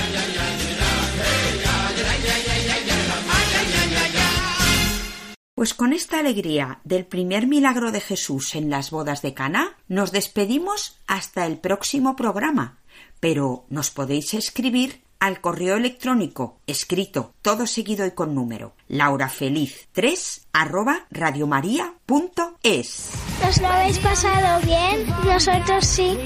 Pues 5.55 5.73
con 5.73 5.93
esta 5.93 6.19
alegría 6.19 6.81
del 6.83 7.05
primer 7.05 7.47
milagro 7.47 7.93
de 7.93 8.01
Jesús 8.01 8.55
en 8.55 8.69
las 8.69 8.91
bodas 8.91 9.21
de 9.21 9.33
Caná, 9.33 9.77
nos 9.87 10.11
despedimos 10.11 10.99
hasta 11.07 11.47
el 11.47 11.57
próximo 11.57 12.17
programa. 12.17 12.79
Pero 13.21 13.65
nos 13.69 13.89
podéis 13.89 14.33
escribir 14.33 15.01
al 15.19 15.39
correo 15.39 15.77
electrónico 15.77 16.59
escrito 16.67 17.33
todo 17.41 17.67
seguido 17.67 18.05
y 18.05 18.11
con 18.11 18.35
número 18.35 18.75
laurafeliz3 18.89 20.47
arroba 20.51 21.07
radiomaria.es. 21.09 23.24
¿Os 23.47 23.61
lo 23.61 23.67
habéis 23.67 23.97
pasado 23.99 24.61
bien? 24.65 25.05
Nosotros 25.25 25.85
sí. 25.85 26.17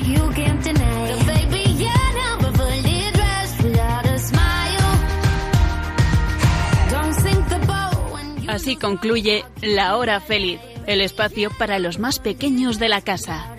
Así 8.50 8.76
concluye 8.76 9.46
La 9.62 9.96
Hora 9.96 10.20
Feliz, 10.20 10.60
el 10.86 11.02
espacio 11.02 11.50
para 11.58 11.80
los 11.80 11.98
más 11.98 12.20
pequeños 12.20 12.78
de 12.78 12.90
la 12.90 13.02
casa. 13.02 13.56